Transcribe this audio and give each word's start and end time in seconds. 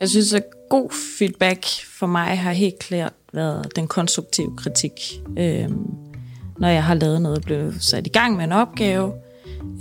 Jeg 0.00 0.08
synes, 0.08 0.34
at 0.34 0.44
god 0.70 0.90
feedback 1.18 1.66
for 1.98 2.06
mig 2.06 2.38
har 2.38 2.52
helt 2.52 2.78
klart 2.78 3.12
været 3.32 3.76
den 3.76 3.88
konstruktive 3.88 4.56
kritik. 4.56 4.92
Øh, 5.38 5.68
når 6.58 6.68
jeg 6.68 6.84
har 6.84 6.94
lavet 6.94 7.22
noget, 7.22 7.42
blevet 7.42 7.82
sat 7.82 8.06
i 8.06 8.10
gang 8.10 8.36
med 8.36 8.44
en 8.44 8.52
opgave, 8.52 9.12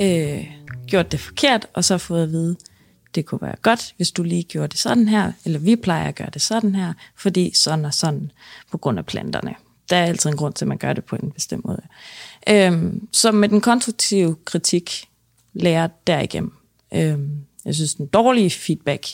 øh, 0.02 0.48
gjort 0.88 1.12
det 1.12 1.20
forkert, 1.20 1.68
og 1.74 1.84
så 1.84 1.98
fået 1.98 2.24
at 2.24 2.32
vide, 2.32 2.56
det 3.16 3.26
kunne 3.26 3.42
være 3.42 3.56
godt, 3.62 3.94
hvis 3.98 4.12
du 4.12 4.24
lige 4.24 4.44
gjorde 4.44 4.68
det 4.68 4.80
sådan 4.80 5.08
her, 5.08 5.32
eller 5.46 5.60
vi 5.60 5.76
plejer 5.76 6.08
at 6.08 6.16
gøre 6.16 6.30
det 6.34 6.42
sådan 6.42 6.76
her, 6.76 6.94
fordi 7.16 7.52
sådan 7.56 7.86
og 7.86 7.94
sådan 7.94 8.32
på 8.72 8.78
grund 8.78 9.00
af 9.00 9.06
planterne. 9.06 9.56
Der 9.90 9.96
er 9.96 10.06
altid 10.06 10.30
en 10.30 10.38
grund 10.38 10.54
til, 10.54 10.66
at 10.66 10.70
man 10.70 10.78
gør 10.78 10.94
det 10.94 11.04
på 11.04 11.16
en 11.16 11.32
bestemt 11.32 11.66
måde. 11.66 11.82
Øhm, 12.50 13.08
så 13.12 13.32
med 13.32 13.50
den 13.50 13.62
konstruktive 13.62 14.36
kritik 14.46 15.10
lærer 15.54 15.88
derigennem. 16.08 16.54
Øhm, 16.94 17.30
jeg 17.66 17.76
synes, 17.76 17.96
den 17.96 18.06
dårlige 18.06 18.50
feedback 18.50 19.06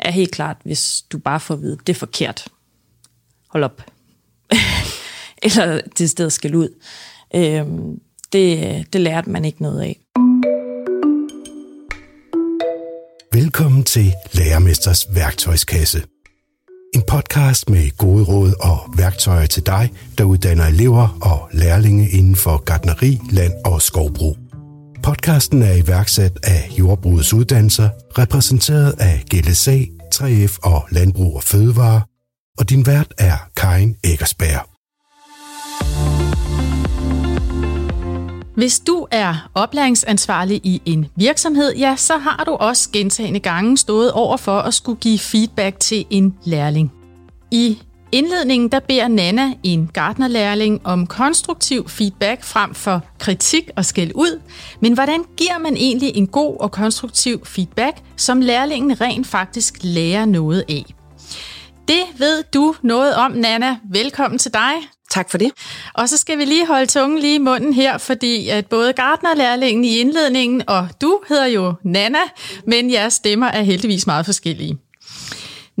er 0.00 0.10
helt 0.10 0.32
klart, 0.32 0.56
hvis 0.64 1.04
du 1.12 1.18
bare 1.18 1.40
får 1.40 1.54
at 1.54 1.62
vide, 1.62 1.78
det 1.86 1.92
er 1.92 1.98
forkert. 1.98 2.48
Hold 3.48 3.64
op. 3.64 3.82
eller 5.42 5.80
det 5.98 6.10
sted 6.10 6.30
skal 6.30 6.54
ud. 6.54 6.68
Øhm, 7.34 8.00
det, 8.32 8.86
det 8.92 9.00
lærte 9.00 9.30
man 9.30 9.44
ikke 9.44 9.62
noget 9.62 9.80
af. 9.80 10.00
Velkommen 13.32 13.84
til 13.84 14.12
Lærermesters 14.32 15.06
værktøjskasse. 15.14 16.02
En 16.94 17.02
podcast 17.08 17.70
med 17.70 17.96
gode 17.96 18.24
råd 18.24 18.52
og 18.60 18.78
værktøjer 18.96 19.46
til 19.46 19.66
dig, 19.66 19.92
der 20.18 20.24
uddanner 20.24 20.66
elever 20.66 21.18
og 21.22 21.48
lærlinge 21.52 22.10
inden 22.10 22.36
for 22.36 22.56
gardneri, 22.56 23.18
land 23.30 23.52
og 23.64 23.82
skovbrug. 23.82 24.36
Podcasten 25.02 25.62
er 25.62 25.74
iværksat 25.74 26.38
af 26.42 26.70
Jordbrugets 26.78 27.34
Uddannelser, 27.34 27.88
repræsenteret 28.18 28.94
af 28.98 29.24
GLSA, 29.30 29.78
3F 30.14 30.58
og 30.62 30.88
Landbrug 30.90 31.36
og 31.36 31.42
Fødevare, 31.42 32.02
og 32.58 32.70
din 32.70 32.86
vært 32.86 33.14
er 33.18 33.36
Karin 33.56 33.96
Eggersberg. 34.04 34.66
Hvis 38.54 38.80
du 38.80 39.06
er 39.10 39.50
oplæringsansvarlig 39.54 40.60
i 40.64 40.82
en 40.84 41.06
virksomhed, 41.16 41.74
ja, 41.76 41.94
så 41.96 42.16
har 42.16 42.44
du 42.44 42.50
også 42.50 42.90
gentagende 42.92 43.40
gange 43.40 43.78
stået 43.78 44.12
over 44.12 44.36
for 44.36 44.58
at 44.58 44.74
skulle 44.74 45.00
give 45.00 45.18
feedback 45.18 45.80
til 45.80 46.04
en 46.10 46.34
lærling. 46.44 46.92
I 47.50 47.78
indledningen 48.12 48.68
der 48.68 48.80
beder 48.80 49.08
Nana, 49.08 49.52
en 49.62 49.90
gartnerlærling, 49.92 50.80
om 50.86 51.06
konstruktiv 51.06 51.88
feedback 51.88 52.44
frem 52.44 52.74
for 52.74 53.02
kritik 53.18 53.70
og 53.76 53.84
skæld 53.84 54.12
ud. 54.14 54.40
Men 54.80 54.92
hvordan 54.92 55.24
giver 55.36 55.58
man 55.58 55.76
egentlig 55.76 56.16
en 56.16 56.26
god 56.26 56.56
og 56.60 56.72
konstruktiv 56.72 57.46
feedback, 57.46 57.96
som 58.16 58.40
lærlingen 58.40 59.00
rent 59.00 59.26
faktisk 59.26 59.74
lærer 59.82 60.24
noget 60.24 60.64
af? 60.68 60.84
Det 61.88 62.02
ved 62.18 62.44
du 62.54 62.74
noget 62.82 63.14
om, 63.14 63.32
Nana. 63.32 63.76
Velkommen 63.92 64.38
til 64.38 64.52
dig. 64.52 64.72
Tak 65.10 65.30
for 65.30 65.38
det. 65.38 65.50
Og 65.94 66.08
så 66.08 66.16
skal 66.16 66.38
vi 66.38 66.44
lige 66.44 66.66
holde 66.66 66.86
tungen 66.86 67.18
lige 67.18 67.34
i 67.34 67.38
munden 67.38 67.72
her, 67.72 67.98
fordi 67.98 68.48
at 68.48 68.66
både 68.66 68.92
Gardnerlærlingen 68.92 69.84
i 69.84 69.98
indledningen, 69.98 70.62
og 70.66 70.88
du 71.00 71.20
hedder 71.28 71.46
jo 71.46 71.74
Nana, 71.84 72.18
men 72.66 72.92
jeres 72.92 73.12
stemmer 73.12 73.46
er 73.46 73.62
heldigvis 73.62 74.06
meget 74.06 74.26
forskellige. 74.26 74.78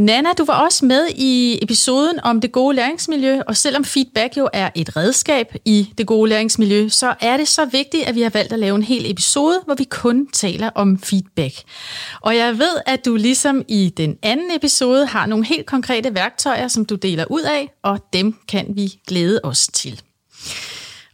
Nana, 0.00 0.28
du 0.38 0.44
var 0.44 0.64
også 0.64 0.84
med 0.84 1.08
i 1.16 1.58
episoden 1.62 2.20
om 2.22 2.40
det 2.40 2.52
gode 2.52 2.76
læringsmiljø, 2.76 3.40
og 3.46 3.56
selvom 3.56 3.84
feedback 3.84 4.36
jo 4.36 4.48
er 4.52 4.70
et 4.74 4.96
redskab 4.96 5.54
i 5.64 5.92
det 5.98 6.06
gode 6.06 6.28
læringsmiljø, 6.28 6.88
så 6.88 7.14
er 7.20 7.36
det 7.36 7.48
så 7.48 7.64
vigtigt, 7.64 8.04
at 8.04 8.14
vi 8.14 8.22
har 8.22 8.30
valgt 8.30 8.52
at 8.52 8.58
lave 8.58 8.76
en 8.76 8.82
hel 8.82 9.10
episode, 9.10 9.60
hvor 9.64 9.74
vi 9.74 9.84
kun 9.84 10.26
taler 10.32 10.70
om 10.74 10.98
feedback. 10.98 11.54
Og 12.20 12.36
jeg 12.36 12.58
ved, 12.58 12.80
at 12.86 13.04
du 13.04 13.16
ligesom 13.16 13.64
i 13.68 13.92
den 13.96 14.16
anden 14.22 14.56
episode 14.56 15.06
har 15.06 15.26
nogle 15.26 15.46
helt 15.46 15.66
konkrete 15.66 16.14
værktøjer, 16.14 16.68
som 16.68 16.84
du 16.84 16.94
deler 16.94 17.24
ud 17.30 17.42
af, 17.42 17.70
og 17.82 17.98
dem 18.12 18.34
kan 18.48 18.66
vi 18.68 19.00
glæde 19.06 19.40
os 19.44 19.68
til. 19.68 20.02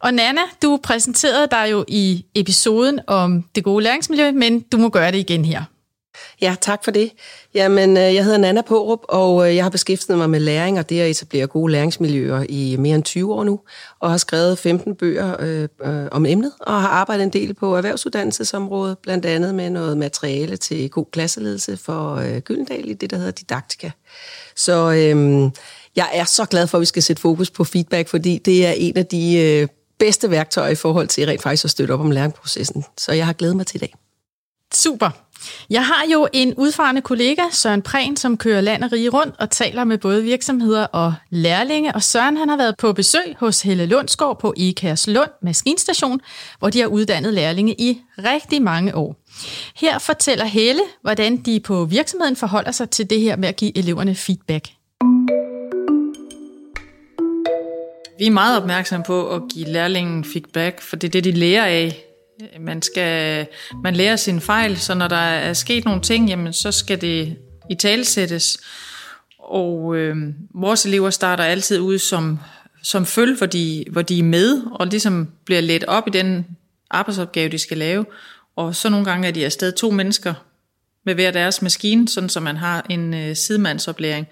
Og 0.01 0.15
Nana, 0.15 0.41
du 0.63 0.79
præsenterede 0.83 1.49
dig 1.51 1.69
jo 1.71 1.85
i 1.89 2.25
episoden 2.35 3.01
om 3.07 3.45
det 3.55 3.65
gode 3.65 3.85
læringsmiljø, 3.85 4.33
men 4.33 4.61
du 4.61 4.77
må 4.77 4.89
gøre 4.89 5.13
det 5.13 5.19
igen 5.19 5.45
her. 5.45 5.63
Ja, 6.41 6.57
tak 6.61 6.85
for 6.85 6.91
det. 6.91 7.11
Jamen, 7.55 7.97
øh, 7.97 8.15
jeg 8.15 8.25
hedder 8.25 8.39
Nana 8.39 8.61
Pårup, 8.61 9.01
og 9.09 9.49
øh, 9.49 9.57
jeg 9.57 9.65
har 9.65 9.71
beskæftiget 9.71 10.19
mig 10.19 10.31
med 10.31 10.41
læring 10.41 10.79
og 10.79 10.89
det 10.89 11.01
at 11.01 11.11
etablere 11.11 11.47
gode 11.47 11.73
læringsmiljøer 11.73 12.47
i 12.49 12.77
mere 12.79 12.95
end 12.95 13.05
20 13.05 13.35
år 13.35 13.45
nu, 13.45 13.61
og 14.01 14.11
har 14.11 14.17
skrevet 14.17 14.59
15 14.59 14.95
bøger 14.95 15.37
øh, 15.41 15.69
øh, 15.85 16.07
om 16.11 16.27
emnet, 16.27 16.53
og 16.61 16.81
har 16.81 16.89
arbejdet 16.89 17.25
en 17.25 17.31
del 17.31 17.55
på 17.55 17.77
erhvervsuddannelsesområdet, 17.77 18.99
blandt 18.99 19.27
andet 19.27 19.55
med 19.55 19.71
noget 19.71 19.99
materiale 19.99 20.57
til 20.57 20.91
god 20.91 21.07
klasseledelse 21.13 21.77
for 21.77 22.15
øh, 22.15 22.39
Gyldendal 22.39 22.91
i 22.91 22.95
det, 22.95 23.11
der 23.11 23.17
hedder 23.17 23.31
Didaktika. 23.31 23.91
Så 24.57 24.91
øh, 24.93 25.51
jeg 25.97 26.11
er 26.13 26.25
så 26.25 26.45
glad 26.45 26.67
for, 26.67 26.79
at 26.79 26.81
vi 26.81 26.87
skal 26.87 27.03
sætte 27.03 27.23
fokus 27.23 27.51
på 27.51 27.65
feedback, 27.65 28.09
fordi 28.09 28.39
det 28.39 28.67
er 28.67 28.73
en 28.73 28.97
af 28.97 29.07
de 29.07 29.39
øh, 29.39 29.69
bedste 29.99 30.31
værktøjer 30.31 30.71
i 30.71 30.75
forhold 30.75 31.09
til 31.09 31.27
rent 31.27 31.43
faktisk 31.43 31.65
at 31.65 31.71
støtte 31.71 31.93
op 31.93 32.01
om 32.01 32.11
læringsprocessen. 32.11 32.85
Så 32.99 33.13
jeg 33.13 33.27
har 33.27 33.33
glædet 33.33 33.57
mig 33.57 33.67
til 33.67 33.77
i 33.77 33.79
dag. 33.79 33.95
Super. 34.75 35.11
Jeg 35.71 35.87
har 35.87 36.05
jo 36.13 36.29
en 36.33 36.55
udfarende 36.55 37.01
kollega, 37.01 37.43
Søren 37.51 37.83
Prehn, 37.83 38.17
som 38.17 38.37
kører 38.37 38.61
land 38.61 38.85
og 38.85 38.93
rige 38.93 39.09
rundt 39.09 39.35
og 39.39 39.51
taler 39.51 39.85
med 39.85 39.99
både 39.99 40.23
virksomheder 40.23 40.85
og 40.85 41.15
lærlinge. 41.31 41.95
Og 41.95 42.03
Søren 42.03 42.37
han 42.37 42.49
har 42.49 42.57
været 42.57 42.77
på 42.79 42.93
besøg 42.93 43.37
hos 43.39 43.63
Helle 43.63 43.87
Lundsgaard 43.87 44.39
på 44.39 44.55
Ikærs 44.57 45.07
Lund 45.07 45.31
Maskinstation, 45.43 46.21
hvor 46.59 46.71
de 46.71 46.81
har 46.81 46.87
uddannet 46.87 47.35
lærlinge 47.35 47.75
i 47.81 48.01
rigtig 48.19 48.63
mange 48.63 48.97
år. 48.97 49.17
Her 49.77 49.99
fortæller 49.99 50.45
Helle, 50.45 50.83
hvordan 51.03 51.37
de 51.37 51.61
på 51.61 51.85
virksomheden 51.85 52.37
forholder 52.37 52.73
sig 52.73 52.91
til 52.91 53.11
det 53.11 53.21
her 53.21 53.37
med 53.37 53.49
at 53.49 53.57
give 53.57 53.79
eleverne 53.79 54.15
feedback. 54.15 54.69
Vi 58.19 58.27
er 58.27 58.31
meget 58.31 58.61
opmærksomme 58.61 59.05
på 59.05 59.29
at 59.29 59.43
give 59.55 59.67
lærlingen 59.67 60.25
feedback, 60.25 60.83
for 60.83 60.97
det 60.97 61.09
er 61.09 61.13
det, 61.13 61.25
de 61.25 61.33
lærer 61.33 61.65
af 61.65 62.06
man 62.61 62.83
skal 62.83 63.47
man 63.83 63.97
lærer 63.97 64.17
sin 64.17 64.41
fejl, 64.41 64.77
så 64.77 64.95
når 64.95 65.09
der 65.09 65.17
er 65.17 65.53
sket 65.53 65.85
nogle 65.85 66.01
ting, 66.01 66.29
jamen 66.29 66.53
så 66.53 66.73
skal 66.73 67.01
det 67.01 67.37
i 67.71 67.75
talsættes. 67.75 68.59
Og 69.39 69.97
øh, 69.97 70.17
vores 70.55 70.87
elever 70.87 71.11
starter 71.11 71.45
altid 71.45 71.81
ud 71.81 71.99
som, 71.99 72.39
som 72.83 73.07
følge, 73.07 73.37
hvor 73.37 73.47
de, 73.47 73.85
hvor 73.91 74.03
de 74.03 74.19
er 74.19 74.23
med, 74.23 74.63
og 74.73 74.87
ligesom 74.87 75.29
bliver 75.45 75.61
let 75.61 75.85
op 75.85 76.09
i 76.09 76.11
den 76.11 76.47
arbejdsopgave, 76.91 77.49
de 77.49 77.59
skal 77.59 77.79
lave. 77.79 78.07
Og 78.57 78.75
så 78.75 78.89
nogle 78.89 79.07
gange 79.07 79.29
er 79.29 79.33
de 79.33 79.45
afsted 79.45 79.73
to 79.73 79.91
mennesker 79.91 80.35
med 81.05 81.15
hver 81.15 81.31
deres 81.31 81.63
maskine, 81.63 82.09
sådan 82.09 82.29
så 82.29 82.41
man 82.41 82.57
har 82.57 82.87
en 82.91 83.15
øh, 83.15 83.37
sidemandsoplæring. 83.37 84.27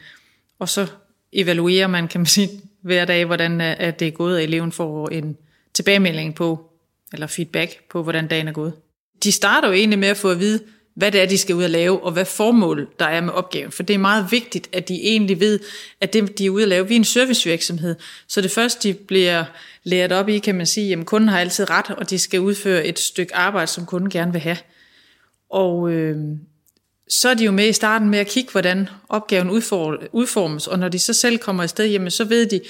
Og 0.59 0.69
så 0.69 0.87
evaluerer 1.33 1.87
man, 1.87 2.09
kan 2.09 2.21
man 2.21 2.27
sige, 2.27 2.51
hver 2.83 3.05
dag, 3.05 3.25
hvordan 3.25 3.61
er 3.61 3.91
det 3.91 4.09
er 4.09 4.13
gået, 4.13 4.39
at 4.39 4.45
eleven 4.45 4.73
får 4.73 5.09
en 5.09 5.37
tilbagemelding 5.75 6.35
på, 6.35 6.74
eller 7.15 7.27
feedback 7.27 7.89
på, 7.91 8.03
hvordan 8.03 8.29
dagen 8.29 8.49
er 8.49 8.53
gået. 8.53 8.73
De 9.25 9.33
starter 9.33 9.69
jo 9.69 9.75
egentlig 9.75 9.99
med 9.99 10.09
at 10.09 10.17
få 10.17 10.31
at 10.31 10.41
vide, 10.41 10.61
hvad 10.95 11.13
det 11.13 11.23
er, 11.23 11.27
de 11.27 11.39
skal 11.39 11.55
ud 11.55 11.65
og 11.65 11.71
lave, 11.71 12.03
og 12.03 12.13
hvad 12.13 12.25
formål 12.25 12.89
der 12.99 13.05
er 13.05 13.21
med 13.21 13.33
opgaven. 13.33 13.73
For 13.73 13.83
det 13.83 13.95
er 13.95 13.99
meget 13.99 14.27
vigtigt, 14.31 14.69
at 14.73 14.89
de 14.89 15.03
egentlig 15.03 15.41
ved, 15.41 15.61
at 16.01 16.13
det, 16.13 16.39
de 16.39 16.47
er 16.47 16.51
ude 16.51 16.63
at 16.63 16.69
lave, 16.69 16.89
vi 16.89 16.95
er 16.95 16.99
en 16.99 17.05
servicevirksomhed. 17.05 17.97
Så 18.29 18.41
det 18.41 18.51
første, 18.51 18.89
de 18.89 18.95
bliver 18.95 19.45
lært 19.85 20.13
op 20.13 20.29
i, 20.29 20.39
kan 20.39 20.55
man 20.55 20.67
sige, 20.67 20.93
at 20.93 21.07
kunden 21.07 21.29
har 21.29 21.41
altid 21.41 21.71
ret, 21.71 21.91
og 21.91 22.11
de 22.11 22.19
skal 22.19 22.41
udføre 22.41 22.87
et 22.87 22.99
stykke 22.99 23.35
arbejde, 23.35 23.67
som 23.67 23.87
kunden 23.87 24.11
gerne 24.11 24.33
vil 24.33 24.41
have. 24.41 24.57
Og 25.51 25.91
øh, 25.91 26.17
så 27.09 27.29
er 27.29 27.35
de 27.35 27.45
jo 27.45 27.53
med 27.53 27.69
i 27.69 27.73
starten 27.73 28.09
med 28.09 28.19
at 28.19 28.27
kigge, 28.27 28.51
hvordan 28.51 28.89
opgaven 29.09 29.51
udformes, 30.13 30.67
og 30.67 30.79
når 30.79 30.89
de 30.89 30.99
så 30.99 31.13
selv 31.13 31.39
kommer 31.39 31.63
afsted, 31.63 31.87
jamen 31.87 32.11
så 32.11 32.25
ved 32.25 32.47
de, 32.47 32.61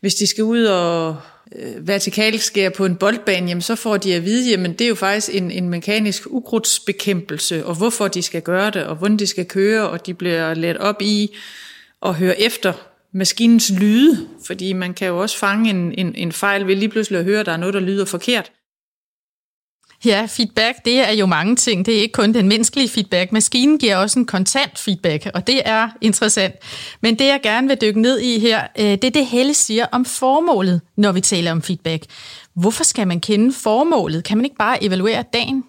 hvis 0.00 0.14
de 0.14 0.26
skal 0.26 0.44
ud 0.44 0.64
og 0.64 1.16
øh, 1.56 1.88
vertikalskære 1.88 2.70
på 2.70 2.84
en 2.84 2.96
boldbane, 2.96 3.48
jamen 3.48 3.62
så 3.62 3.74
får 3.74 3.96
de 3.96 4.14
at 4.14 4.24
vide, 4.24 4.50
jamen 4.50 4.72
det 4.72 4.80
er 4.80 4.88
jo 4.88 4.94
faktisk 4.94 5.34
en, 5.34 5.50
en 5.50 5.68
mekanisk 5.68 6.22
ukrudtsbekæmpelse, 6.26 7.66
og 7.66 7.74
hvorfor 7.74 8.08
de 8.08 8.22
skal 8.22 8.42
gøre 8.42 8.70
det, 8.70 8.84
og 8.84 8.96
hvordan 8.96 9.16
de 9.16 9.26
skal 9.26 9.46
køre, 9.46 9.88
og 9.88 10.06
de 10.06 10.14
bliver 10.14 10.54
let 10.54 10.76
op 10.76 11.02
i 11.02 11.36
at 12.02 12.14
høre 12.14 12.40
efter 12.40 12.72
maskinens 13.12 13.72
lyde, 13.80 14.28
fordi 14.46 14.72
man 14.72 14.94
kan 14.94 15.08
jo 15.08 15.20
også 15.20 15.38
fange 15.38 15.70
en, 15.70 15.94
en, 15.98 16.14
en 16.14 16.32
fejl 16.32 16.66
ved 16.66 16.76
lige 16.76 16.88
pludselig 16.88 17.18
at 17.18 17.24
høre, 17.24 17.40
at 17.40 17.46
der 17.46 17.52
er 17.52 17.56
noget, 17.56 17.74
der 17.74 17.80
lyder 17.80 18.04
forkert. 18.04 18.52
Ja, 20.04 20.26
feedback, 20.30 20.84
det 20.84 21.08
er 21.08 21.12
jo 21.12 21.26
mange 21.26 21.56
ting. 21.56 21.86
Det 21.86 21.96
er 21.96 22.00
ikke 22.00 22.12
kun 22.12 22.34
den 22.34 22.48
menneskelige 22.48 22.88
feedback. 22.88 23.32
Maskinen 23.32 23.78
giver 23.78 23.96
også 23.96 24.18
en 24.18 24.26
kontant 24.26 24.78
feedback, 24.78 25.26
og 25.34 25.46
det 25.46 25.60
er 25.64 25.88
interessant. 26.00 26.54
Men 27.00 27.18
det, 27.18 27.24
jeg 27.26 27.40
gerne 27.42 27.68
vil 27.68 27.78
dykke 27.80 28.00
ned 28.00 28.20
i 28.20 28.38
her, 28.38 28.62
øh, 28.78 28.84
det 28.84 29.04
er 29.04 29.10
det, 29.10 29.26
Helle 29.26 29.54
siger 29.54 29.86
om 29.92 30.04
formålet, 30.04 30.80
når 30.96 31.12
vi 31.12 31.20
taler 31.20 31.52
om 31.52 31.62
feedback. 31.62 32.04
Hvorfor 32.54 32.84
skal 32.84 33.08
man 33.08 33.20
kende 33.20 33.52
formålet? 33.52 34.24
Kan 34.24 34.36
man 34.38 34.44
ikke 34.44 34.56
bare 34.56 34.84
evaluere 34.84 35.24
dagen? 35.32 35.64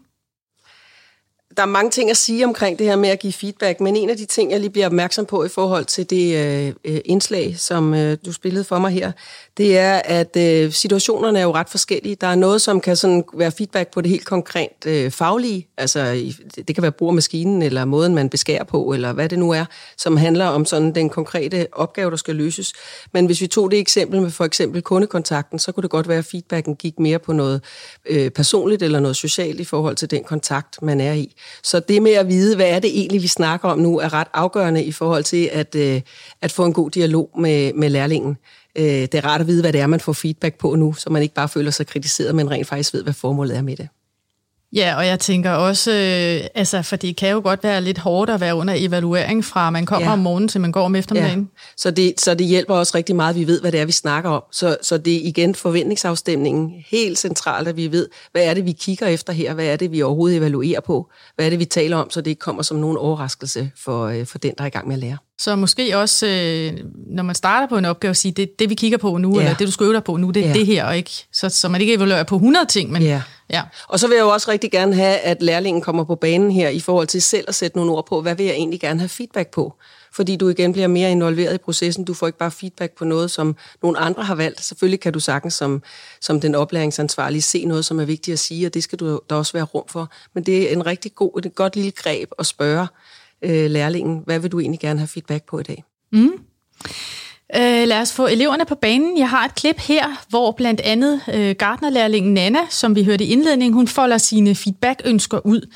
Der 1.57 1.61
er 1.63 1.67
mange 1.67 1.91
ting 1.91 2.09
at 2.09 2.17
sige 2.17 2.45
omkring 2.45 2.79
det 2.79 2.87
her 2.87 2.95
med 2.95 3.09
at 3.09 3.19
give 3.19 3.33
feedback, 3.33 3.79
men 3.79 3.95
en 3.95 4.09
af 4.09 4.17
de 4.17 4.25
ting, 4.25 4.51
jeg 4.51 4.59
lige 4.59 4.69
bliver 4.69 4.85
opmærksom 4.85 5.25
på 5.25 5.43
i 5.43 5.49
forhold 5.49 5.85
til 5.85 6.09
det 6.09 6.35
øh, 6.35 6.73
øh, 6.85 7.01
indslag, 7.05 7.55
som 7.57 7.93
øh, 7.93 8.17
du 8.25 8.31
spillede 8.31 8.63
for 8.63 8.79
mig 8.79 8.91
her, 8.91 9.11
det 9.57 9.77
er, 9.77 10.01
at 10.05 10.37
øh, 10.37 10.71
situationerne 10.71 11.39
er 11.39 11.43
jo 11.43 11.53
ret 11.53 11.69
forskellige. 11.69 12.15
Der 12.15 12.27
er 12.27 12.35
noget, 12.35 12.61
som 12.61 12.81
kan 12.81 12.95
sådan 12.95 13.23
være 13.33 13.51
feedback 13.51 13.91
på 13.91 14.01
det 14.01 14.09
helt 14.09 14.25
konkret 14.25 14.85
øh, 14.85 15.11
faglige, 15.11 15.67
altså 15.77 16.33
det 16.67 16.75
kan 16.75 16.81
være 16.81 16.91
brug 16.91 17.09
af 17.09 17.13
maskinen, 17.13 17.61
eller 17.61 17.85
måden, 17.85 18.15
man 18.15 18.29
beskærer 18.29 18.63
på, 18.63 18.93
eller 18.93 19.13
hvad 19.13 19.29
det 19.29 19.39
nu 19.39 19.51
er, 19.51 19.65
som 19.97 20.17
handler 20.17 20.45
om 20.45 20.65
sådan 20.65 20.95
den 20.95 21.09
konkrete 21.09 21.67
opgave, 21.71 22.11
der 22.11 22.17
skal 22.17 22.35
løses. 22.35 22.73
Men 23.11 23.25
hvis 23.25 23.41
vi 23.41 23.47
tog 23.47 23.71
det 23.71 23.79
eksempel 23.79 24.21
med 24.21 24.31
for 24.31 24.45
eksempel 24.45 24.81
kundekontakten, 24.81 25.59
så 25.59 25.71
kunne 25.71 25.81
det 25.81 25.91
godt 25.91 26.07
være, 26.07 26.17
at 26.17 26.25
feedbacken 26.25 26.75
gik 26.75 26.99
mere 26.99 27.19
på 27.19 27.33
noget 27.33 27.61
øh, 28.05 28.29
personligt 28.29 28.83
eller 28.83 28.99
noget 28.99 29.15
socialt 29.15 29.59
i 29.59 29.63
forhold 29.63 29.95
til 29.95 30.11
den 30.11 30.23
kontakt, 30.23 30.81
man 30.81 31.01
er 31.01 31.13
i. 31.13 31.35
Så 31.63 31.79
det 31.79 32.01
med 32.01 32.11
at 32.11 32.27
vide, 32.27 32.55
hvad 32.55 32.69
er 32.69 32.79
det 32.79 32.99
egentlig, 32.99 33.21
vi 33.21 33.27
snakker 33.27 33.69
om 33.69 33.79
nu, 33.79 33.99
er 33.99 34.13
ret 34.13 34.27
afgørende 34.33 34.83
i 34.83 34.91
forhold 34.91 35.23
til 35.23 35.49
at, 35.51 35.75
øh, 35.75 36.01
at 36.41 36.51
få 36.51 36.65
en 36.65 36.73
god 36.73 36.91
dialog 36.91 37.29
med, 37.39 37.73
med 37.73 37.89
lærlingen. 37.89 38.37
Øh, 38.75 38.85
det 38.85 39.15
er 39.15 39.25
rart 39.25 39.41
at 39.41 39.47
vide, 39.47 39.61
hvad 39.61 39.73
det 39.73 39.81
er, 39.81 39.87
man 39.87 39.99
får 39.99 40.13
feedback 40.13 40.57
på 40.57 40.75
nu, 40.75 40.93
så 40.93 41.09
man 41.09 41.21
ikke 41.21 41.35
bare 41.35 41.49
føler 41.49 41.71
sig 41.71 41.87
kritiseret, 41.87 42.35
men 42.35 42.51
rent 42.51 42.67
faktisk 42.67 42.93
ved, 42.93 43.03
hvad 43.03 43.13
formålet 43.13 43.57
er 43.57 43.61
med 43.61 43.75
det. 43.75 43.89
Ja, 44.75 44.95
og 44.97 45.07
jeg 45.07 45.19
tænker 45.19 45.51
også, 45.51 45.91
øh, 45.91 46.47
altså, 46.55 46.81
for 46.81 46.95
det 46.95 47.15
kan 47.15 47.29
jo 47.29 47.41
godt 47.43 47.63
være 47.63 47.81
lidt 47.81 47.97
hårdt 47.97 48.29
at 48.29 48.41
være 48.41 48.55
under 48.55 48.73
evaluering 48.77 49.45
fra, 49.45 49.69
man 49.69 49.85
kommer 49.85 50.07
ja. 50.07 50.13
om 50.13 50.19
morgenen 50.19 50.47
til 50.47 50.61
man 50.61 50.71
går 50.71 50.85
om 50.85 50.95
eftermiddagen. 50.95 51.39
Ja. 51.39 51.59
Så, 51.77 51.91
det, 51.91 52.21
så 52.21 52.33
det 52.33 52.47
hjælper 52.47 52.75
også 52.75 52.97
rigtig 52.97 53.15
meget, 53.15 53.33
at 53.33 53.39
vi 53.39 53.47
ved, 53.47 53.61
hvad 53.61 53.71
det 53.71 53.79
er, 53.79 53.85
vi 53.85 53.91
snakker 53.91 54.29
om. 54.29 54.43
Så, 54.51 54.77
så 54.81 54.97
det 54.97 55.15
er 55.15 55.19
igen 55.23 55.55
forventningsafstemningen 55.55 56.71
helt 56.87 57.19
centralt, 57.19 57.67
at 57.67 57.77
vi 57.77 57.91
ved, 57.91 58.09
hvad 58.31 58.43
er 58.43 58.53
det, 58.53 58.65
vi 58.65 58.71
kigger 58.71 59.07
efter 59.07 59.33
her, 59.33 59.53
hvad 59.53 59.65
er 59.65 59.75
det, 59.75 59.91
vi 59.91 60.01
overhovedet 60.01 60.37
evaluerer 60.37 60.81
på, 60.81 61.09
hvad 61.35 61.45
er 61.45 61.49
det, 61.49 61.59
vi 61.59 61.65
taler 61.65 61.97
om, 61.97 62.09
så 62.09 62.21
det 62.21 62.31
ikke 62.31 62.39
kommer 62.39 62.61
som 62.61 62.77
nogen 62.77 62.97
overraskelse 62.97 63.71
for, 63.83 64.05
øh, 64.05 64.25
for 64.25 64.37
den, 64.37 64.53
der 64.57 64.63
er 64.63 64.67
i 64.67 64.69
gang 64.69 64.87
med 64.87 64.95
at 64.95 64.99
lære. 64.99 65.17
Så 65.37 65.55
måske 65.55 65.97
også, 65.97 66.27
øh, 66.27 66.73
når 67.07 67.23
man 67.23 67.35
starter 67.35 67.67
på 67.67 67.77
en 67.77 67.85
opgave, 67.85 68.09
at 68.09 68.17
sige, 68.17 68.31
det 68.31 68.59
det, 68.59 68.69
vi 68.69 68.75
kigger 68.75 68.97
på 68.97 69.17
nu, 69.17 69.35
ja. 69.35 69.39
eller 69.39 69.57
det, 69.57 69.67
du 69.67 69.71
skal 69.71 69.83
øve 69.83 69.93
dig 69.93 70.03
på 70.03 70.17
nu, 70.17 70.29
det 70.29 70.43
er 70.43 70.47
ja. 70.47 70.53
det 70.53 70.65
her, 70.65 70.85
og 70.85 70.97
ikke, 70.97 71.11
så, 71.33 71.49
så 71.49 71.69
man 71.69 71.81
ikke 71.81 71.93
evaluerer 71.93 72.23
på 72.23 72.35
100 72.35 72.65
ting, 72.65 72.91
men 72.91 73.01
ja. 73.01 73.21
Ja. 73.53 73.61
Og 73.87 73.99
så 73.99 74.07
vil 74.07 74.15
jeg 74.15 74.23
jo 74.23 74.29
også 74.29 74.51
rigtig 74.51 74.71
gerne 74.71 74.95
have, 74.95 75.17
at 75.17 75.41
lærlingen 75.41 75.81
kommer 75.81 76.03
på 76.03 76.15
banen 76.15 76.51
her 76.51 76.69
i 76.69 76.79
forhold 76.79 77.07
til 77.07 77.21
selv 77.21 77.45
at 77.47 77.55
sætte 77.55 77.77
nogle 77.77 77.91
ord 77.91 78.05
på, 78.05 78.21
hvad 78.21 78.35
vil 78.35 78.45
jeg 78.45 78.55
egentlig 78.55 78.79
gerne 78.79 78.99
have 78.99 79.09
feedback 79.09 79.49
på? 79.51 79.73
Fordi 80.11 80.35
du 80.35 80.49
igen 80.49 80.73
bliver 80.73 80.87
mere 80.87 81.11
involveret 81.11 81.53
i 81.53 81.57
processen. 81.57 82.05
Du 82.05 82.13
får 82.13 82.27
ikke 82.27 82.39
bare 82.39 82.51
feedback 82.51 82.97
på 82.97 83.05
noget, 83.05 83.31
som 83.31 83.55
nogle 83.83 83.97
andre 83.97 84.23
har 84.23 84.35
valgt. 84.35 84.63
Selvfølgelig 84.63 84.99
kan 84.99 85.13
du 85.13 85.19
sagtens 85.19 85.53
som, 85.53 85.83
som 86.21 86.41
den 86.41 86.55
oplæringsansvarlige 86.55 87.41
se 87.41 87.65
noget, 87.65 87.85
som 87.85 87.99
er 87.99 88.05
vigtigt 88.05 88.33
at 88.33 88.39
sige, 88.39 88.65
og 88.65 88.73
det 88.73 88.83
skal 88.83 88.99
du 88.99 89.19
der 89.29 89.35
også 89.35 89.53
være 89.53 89.63
rum 89.63 89.87
for. 89.87 90.11
Men 90.33 90.43
det 90.43 90.69
er 90.69 90.73
en 90.73 90.85
rigtig 90.85 91.15
god, 91.15 91.45
et 91.45 91.55
godt 91.55 91.75
lille 91.75 91.91
greb 91.91 92.29
at 92.39 92.45
spørge 92.45 92.87
øh, 93.41 93.71
lærlingen, 93.71 94.21
hvad 94.25 94.39
vil 94.39 94.51
du 94.51 94.59
egentlig 94.59 94.79
gerne 94.79 94.99
have 94.99 95.07
feedback 95.07 95.45
på 95.45 95.59
i 95.59 95.63
dag? 95.63 95.83
Mm. 96.11 96.31
Øh, 97.55 97.87
lad 97.87 98.01
os 98.01 98.13
få 98.13 98.27
eleverne 98.27 98.65
på 98.65 98.75
banen. 98.75 99.17
Jeg 99.17 99.29
har 99.29 99.45
et 99.45 99.55
klip 99.55 99.79
her, 99.79 100.25
hvor 100.29 100.51
blandt 100.51 100.81
andet 100.81 101.21
øh, 101.33 101.55
gardnerlærlingen 101.59 102.33
Nana, 102.33 102.59
som 102.69 102.95
vi 102.95 103.03
hørte 103.03 103.23
i 103.23 103.27
indledningen, 103.27 103.73
hun 103.73 103.87
folder 103.87 104.17
sine 104.17 104.55
feedback-ønsker 104.55 105.45
ud. 105.45 105.69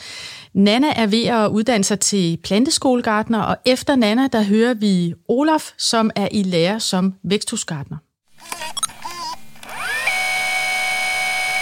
Nana 0.53 0.87
er 0.95 1.07
ved 1.07 1.25
at 1.25 1.47
uddanne 1.47 1.83
sig 1.83 1.99
til 1.99 2.37
planteskolegartner, 2.43 3.39
og 3.41 3.57
efter 3.65 3.95
Nana, 3.95 4.27
der 4.27 4.43
hører 4.43 4.73
vi 4.73 5.13
Olaf, 5.27 5.71
som 5.77 6.11
er 6.15 6.27
i 6.31 6.43
lære 6.43 6.79
som 6.79 7.13
væksthusgartner. 7.23 7.97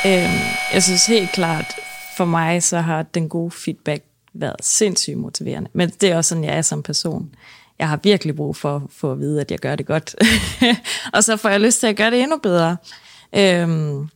Øhm, 0.06 0.40
jeg 0.74 0.84
synes 0.84 1.06
helt 1.06 1.32
klart, 1.32 1.74
for 2.18 2.26
mig 2.26 2.64
så 2.64 2.80
har 2.80 3.04
den 3.04 3.30
gode 3.30 3.52
feedback 3.52 4.04
været 4.34 4.56
sindssygt 4.62 5.18
motiverende. 5.18 5.70
Men 5.74 5.90
det 5.90 6.12
er 6.12 6.18
også 6.18 6.30
sådan, 6.30 6.44
jeg 6.44 6.58
er 6.58 6.62
som 6.62 6.84
person 6.84 7.30
jeg 7.80 7.90
har 7.90 8.00
virkelig 8.04 8.36
brug 8.36 8.56
for, 8.56 8.84
for 8.90 9.12
at 9.12 9.20
vide, 9.20 9.42
at 9.42 9.52
jeg 9.52 9.60
gør 9.60 9.76
det 9.76 9.86
godt. 9.86 10.16
og 11.14 11.24
så 11.24 11.38
får 11.38 11.50
jeg 11.50 11.60
lyst 11.60 11.80
til 11.80 11.88
at 11.88 11.96
gøre 11.96 12.12
det 12.12 12.22
endnu 12.22 12.38
bedre. 12.38 12.78
Øhm, 13.36 14.10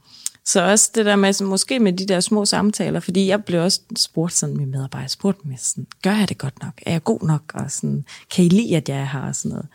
så 0.46 0.62
også 0.62 0.92
det 0.96 1.06
der 1.06 1.16
med, 1.16 1.44
måske 1.44 1.80
med 1.80 1.94
de 1.94 2.06
der 2.06 2.20
små 2.20 2.46
samtaler, 2.46 3.00
fordi 3.00 3.28
jeg 3.28 3.44
blev 3.44 3.64
også 3.64 3.82
spurgt 3.98 4.34
sådan, 4.34 4.58
min 4.58 4.72
medarbejder 4.72 5.08
spurgte 5.08 5.48
mig 5.48 5.60
sådan, 5.60 5.88
gør 6.04 6.16
jeg 6.16 6.30
det 6.30 6.38
godt 6.38 6.64
nok? 6.64 6.74
Er 6.86 6.92
jeg 6.92 7.04
god 7.04 7.20
nok? 7.22 7.42
Og 7.54 7.72
sådan, 7.72 8.06
kan 8.32 8.46
I 8.46 8.50
lide, 8.50 8.78
at 8.78 8.90
jeg 8.90 8.98
er 8.98 9.06
her? 9.06 9.20
Og 9.20 9.36
sådan 9.36 9.50
noget. 9.50 9.68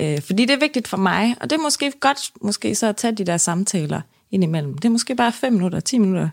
Øh, 0.00 0.22
fordi 0.22 0.44
det 0.44 0.54
er 0.54 0.60
vigtigt 0.60 0.88
for 0.88 0.96
mig, 0.96 1.36
og 1.40 1.50
det 1.50 1.56
er 1.56 1.62
måske 1.62 1.92
godt 2.00 2.18
måske 2.40 2.74
så 2.74 2.86
at 2.86 2.96
tage 2.96 3.12
de 3.12 3.24
der 3.24 3.36
samtaler 3.36 4.00
indimellem. 4.30 4.74
Det 4.74 4.84
er 4.84 4.92
måske 4.92 5.14
bare 5.14 5.32
5 5.32 5.52
minutter, 5.52 5.80
10 5.80 5.98
minutter. 5.98 6.28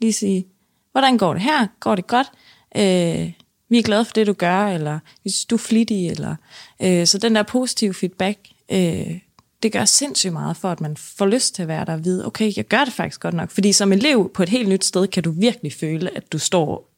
Lige 0.00 0.12
sige, 0.12 0.46
hvordan 0.92 1.18
går 1.18 1.32
det 1.32 1.42
her? 1.42 1.66
Går 1.80 1.94
det 1.94 2.06
godt? 2.06 2.32
Øh, 2.76 3.32
vi 3.72 3.78
er 3.78 3.82
glade 3.82 4.04
for 4.04 4.12
det, 4.12 4.26
du 4.26 4.32
gør, 4.32 4.66
eller 4.66 4.98
hvis 5.22 5.44
du 5.44 5.54
er 5.54 5.58
flittig, 5.58 6.08
eller... 6.08 6.36
Øh, 6.82 7.06
så 7.06 7.18
den 7.18 7.34
der 7.34 7.42
positive 7.42 7.94
feedback, 7.94 8.38
øh, 8.72 9.18
det 9.62 9.72
gør 9.72 9.84
sindssygt 9.84 10.32
meget 10.32 10.56
for, 10.56 10.68
at 10.68 10.80
man 10.80 10.96
får 10.96 11.26
lyst 11.26 11.54
til 11.54 11.62
at 11.62 11.68
være 11.68 11.84
der 11.84 11.92
og 11.92 12.04
vide, 12.04 12.26
okay, 12.26 12.52
jeg 12.56 12.64
gør 12.64 12.84
det 12.84 12.92
faktisk 12.92 13.20
godt 13.20 13.34
nok. 13.34 13.50
Fordi 13.50 13.72
som 13.72 13.92
elev 13.92 14.30
på 14.34 14.42
et 14.42 14.48
helt 14.48 14.68
nyt 14.68 14.84
sted, 14.84 15.06
kan 15.06 15.22
du 15.22 15.30
virkelig 15.30 15.72
føle, 15.72 16.16
at 16.16 16.32
du 16.32 16.38
står 16.38 16.90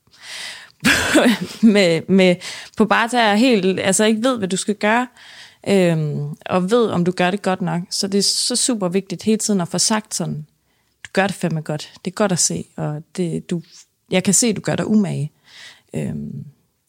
med, 1.75 2.03
med, 2.09 2.37
på 2.77 2.85
bare 2.85 3.09
der 3.09 3.35
helt, 3.35 3.81
altså 3.81 4.05
ikke 4.05 4.23
ved, 4.23 4.39
hvad 4.39 4.49
du 4.49 4.57
skal 4.57 4.75
gøre, 4.75 5.07
øhm, 5.69 6.37
og 6.47 6.71
ved, 6.71 6.87
om 6.87 7.05
du 7.05 7.13
gør 7.13 7.31
det 7.31 7.43
godt 7.43 7.63
nok. 7.63 7.83
Så 7.91 8.09
det 8.09 8.19
er 8.19 8.23
så 8.23 8.57
super 8.57 8.89
vigtigt 8.89 9.23
hele 9.23 9.39
tiden 9.39 9.61
at 9.61 9.69
få 9.69 9.79
sagt 9.79 10.15
sådan, 10.15 10.47
du 11.05 11.11
gør 11.13 11.27
det 11.27 11.37
fandme 11.37 11.61
godt. 11.61 11.93
Det 12.05 12.11
er 12.11 12.15
godt 12.15 12.33
at 12.33 12.39
se, 12.39 12.65
og 12.77 13.03
det, 13.17 13.51
du, 13.51 13.63
jeg 14.11 14.25
kan 14.25 14.35
se, 14.35 14.47
at 14.47 14.57
du 14.57 14.61
gør 14.61 14.77
dig 14.77 14.87
umage. 14.87 15.33
Øhm, 15.95 16.45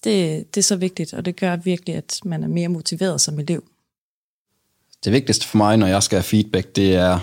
det, 0.06 0.56
det 0.56 0.62
er 0.62 0.63
så 0.63 0.75
vigtigt, 0.75 1.13
og 1.13 1.25
det 1.25 1.36
gør 1.36 1.56
virkelig, 1.56 1.96
at 1.96 2.19
man 2.25 2.44
er 2.44 2.48
mere 2.48 2.68
motiveret 2.68 3.22
som 3.22 3.40
elev. 3.40 3.63
Det 5.04 5.12
vigtigste 5.12 5.48
for 5.48 5.57
mig, 5.57 5.78
når 5.78 5.88
jeg 5.88 6.04
skal 6.04 6.16
have 6.16 6.24
feedback, 6.24 6.75
det 6.75 6.96
er, 6.96 7.19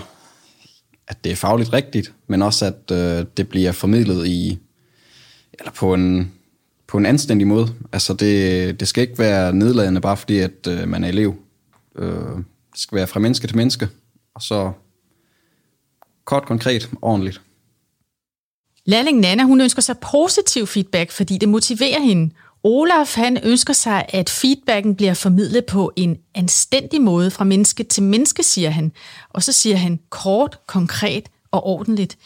at 1.07 1.23
det 1.23 1.31
er 1.31 1.35
fagligt 1.35 1.73
rigtigt, 1.73 2.13
men 2.27 2.41
også 2.41 2.65
at 2.65 2.91
øh, 2.91 3.25
det 3.37 3.49
bliver 3.49 3.71
formidlet 3.71 4.27
i 4.27 4.59
eller 5.59 5.71
på 5.71 5.93
en, 5.93 6.31
på 6.87 6.97
en 6.97 7.05
anstændig 7.05 7.47
måde. 7.47 7.75
Altså 7.91 8.13
det, 8.13 8.79
det 8.79 8.87
skal 8.87 9.01
ikke 9.01 9.19
være 9.19 9.53
nedladende, 9.53 10.01
bare 10.01 10.17
fordi 10.17 10.39
at 10.39 10.67
øh, 10.67 10.87
man 10.87 11.03
er 11.03 11.07
elev. 11.07 11.35
Øh, 11.95 12.07
det 12.71 12.79
skal 12.79 12.95
være 12.95 13.07
fra 13.07 13.19
menneske 13.19 13.47
til 13.47 13.57
menneske, 13.57 13.89
og 14.35 14.41
så 14.41 14.71
kort, 16.25 16.45
konkret, 16.45 16.89
ordentligt. 17.01 17.41
Lærling 18.85 19.19
Nana, 19.19 19.43
hun 19.43 19.61
ønsker 19.61 19.81
sig 19.81 19.97
positiv 19.97 20.67
feedback, 20.67 21.11
fordi 21.11 21.37
det 21.37 21.49
motiverer 21.49 21.99
hende. 21.99 22.33
Olaf 22.63 23.15
han 23.15 23.37
ønsker 23.43 23.73
sig, 23.73 24.05
at 24.09 24.29
feedbacken 24.29 24.95
bliver 24.95 25.13
formidlet 25.13 25.65
på 25.65 25.91
en 25.95 26.17
anstændig 26.35 27.01
måde 27.01 27.31
fra 27.31 27.43
menneske 27.43 27.83
til 27.83 28.03
menneske, 28.03 28.43
siger 28.43 28.69
han. 28.69 28.91
Og 29.29 29.43
så 29.43 29.51
siger 29.51 29.75
han 29.75 29.99
kort, 30.09 30.59
konkret 30.67 31.29
og 31.51 31.65
ordentligt. 31.65 32.17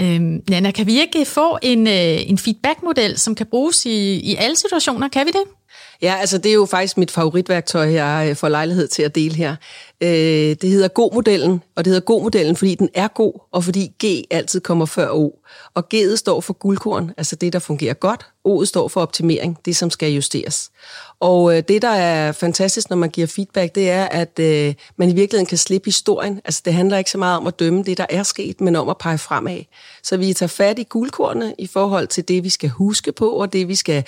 Øhm, 0.00 0.42
Nana, 0.48 0.70
kan 0.70 0.86
vi 0.86 1.00
ikke 1.00 1.24
få 1.24 1.58
en, 1.62 1.86
øh, 1.86 2.30
en 2.30 2.38
feedbackmodel, 2.38 3.18
som 3.18 3.34
kan 3.34 3.46
bruges 3.46 3.86
i, 3.86 4.14
i 4.14 4.36
alle 4.36 4.56
situationer? 4.56 5.08
Kan 5.08 5.26
vi 5.26 5.30
det? 5.30 5.44
Ja, 6.02 6.16
altså 6.20 6.38
det 6.38 6.48
er 6.50 6.54
jo 6.54 6.66
faktisk 6.66 6.98
mit 6.98 7.10
favoritværktøj, 7.10 7.92
jeg 7.92 8.26
øh, 8.30 8.36
får 8.36 8.48
lejlighed 8.48 8.88
til 8.88 9.02
at 9.02 9.14
dele 9.14 9.34
her. 9.34 9.56
Øh, 10.00 10.08
det 10.62 10.70
hedder 10.70 10.88
God-modellen, 10.88 11.62
og 11.76 11.84
det 11.84 11.90
hedder 11.90 12.04
God-modellen, 12.04 12.56
fordi 12.56 12.74
den 12.74 12.88
er 12.94 13.08
god, 13.08 13.40
og 13.52 13.64
fordi 13.64 13.92
G 14.04 14.24
altid 14.30 14.60
kommer 14.60 14.86
før 14.86 15.10
O. 15.10 15.30
Og 15.74 15.84
G'et 15.94 16.16
står 16.16 16.40
for 16.40 16.52
guldkorn, 16.52 17.12
altså 17.16 17.36
det, 17.36 17.52
der 17.52 17.58
fungerer 17.58 17.94
godt. 17.94 18.26
O'et 18.48 18.64
står 18.64 18.88
for 18.88 19.00
optimering, 19.00 19.58
det 19.64 19.76
som 19.76 19.90
skal 19.90 20.12
justeres. 20.12 20.70
Og 21.20 21.56
øh, 21.56 21.62
det, 21.68 21.82
der 21.82 21.88
er 21.88 22.32
fantastisk, 22.32 22.90
når 22.90 22.96
man 22.96 23.10
giver 23.10 23.26
feedback, 23.26 23.74
det 23.74 23.90
er, 23.90 24.04
at 24.04 24.38
øh, 24.38 24.74
man 24.96 25.08
i 25.10 25.14
virkeligheden 25.14 25.46
kan 25.46 25.58
slippe 25.58 25.84
historien. 25.84 26.40
Altså 26.44 26.62
det 26.64 26.74
handler 26.74 26.98
ikke 26.98 27.10
så 27.10 27.18
meget 27.18 27.36
om 27.36 27.46
at 27.46 27.58
dømme 27.58 27.82
det, 27.82 27.98
der 27.98 28.06
er 28.10 28.22
sket, 28.22 28.60
men 28.60 28.76
om 28.76 28.88
at 28.88 28.98
pege 28.98 29.18
fremad. 29.18 29.60
Så 30.02 30.16
vi 30.16 30.32
tager 30.32 30.48
fat 30.48 30.78
i 30.78 30.82
guldkornene 30.82 31.54
i 31.58 31.66
forhold 31.66 32.06
til 32.06 32.28
det, 32.28 32.44
vi 32.44 32.48
skal 32.48 32.68
huske 32.68 33.12
på, 33.12 33.30
og 33.30 33.52
det, 33.52 33.68
vi 33.68 33.74
skal 33.74 34.04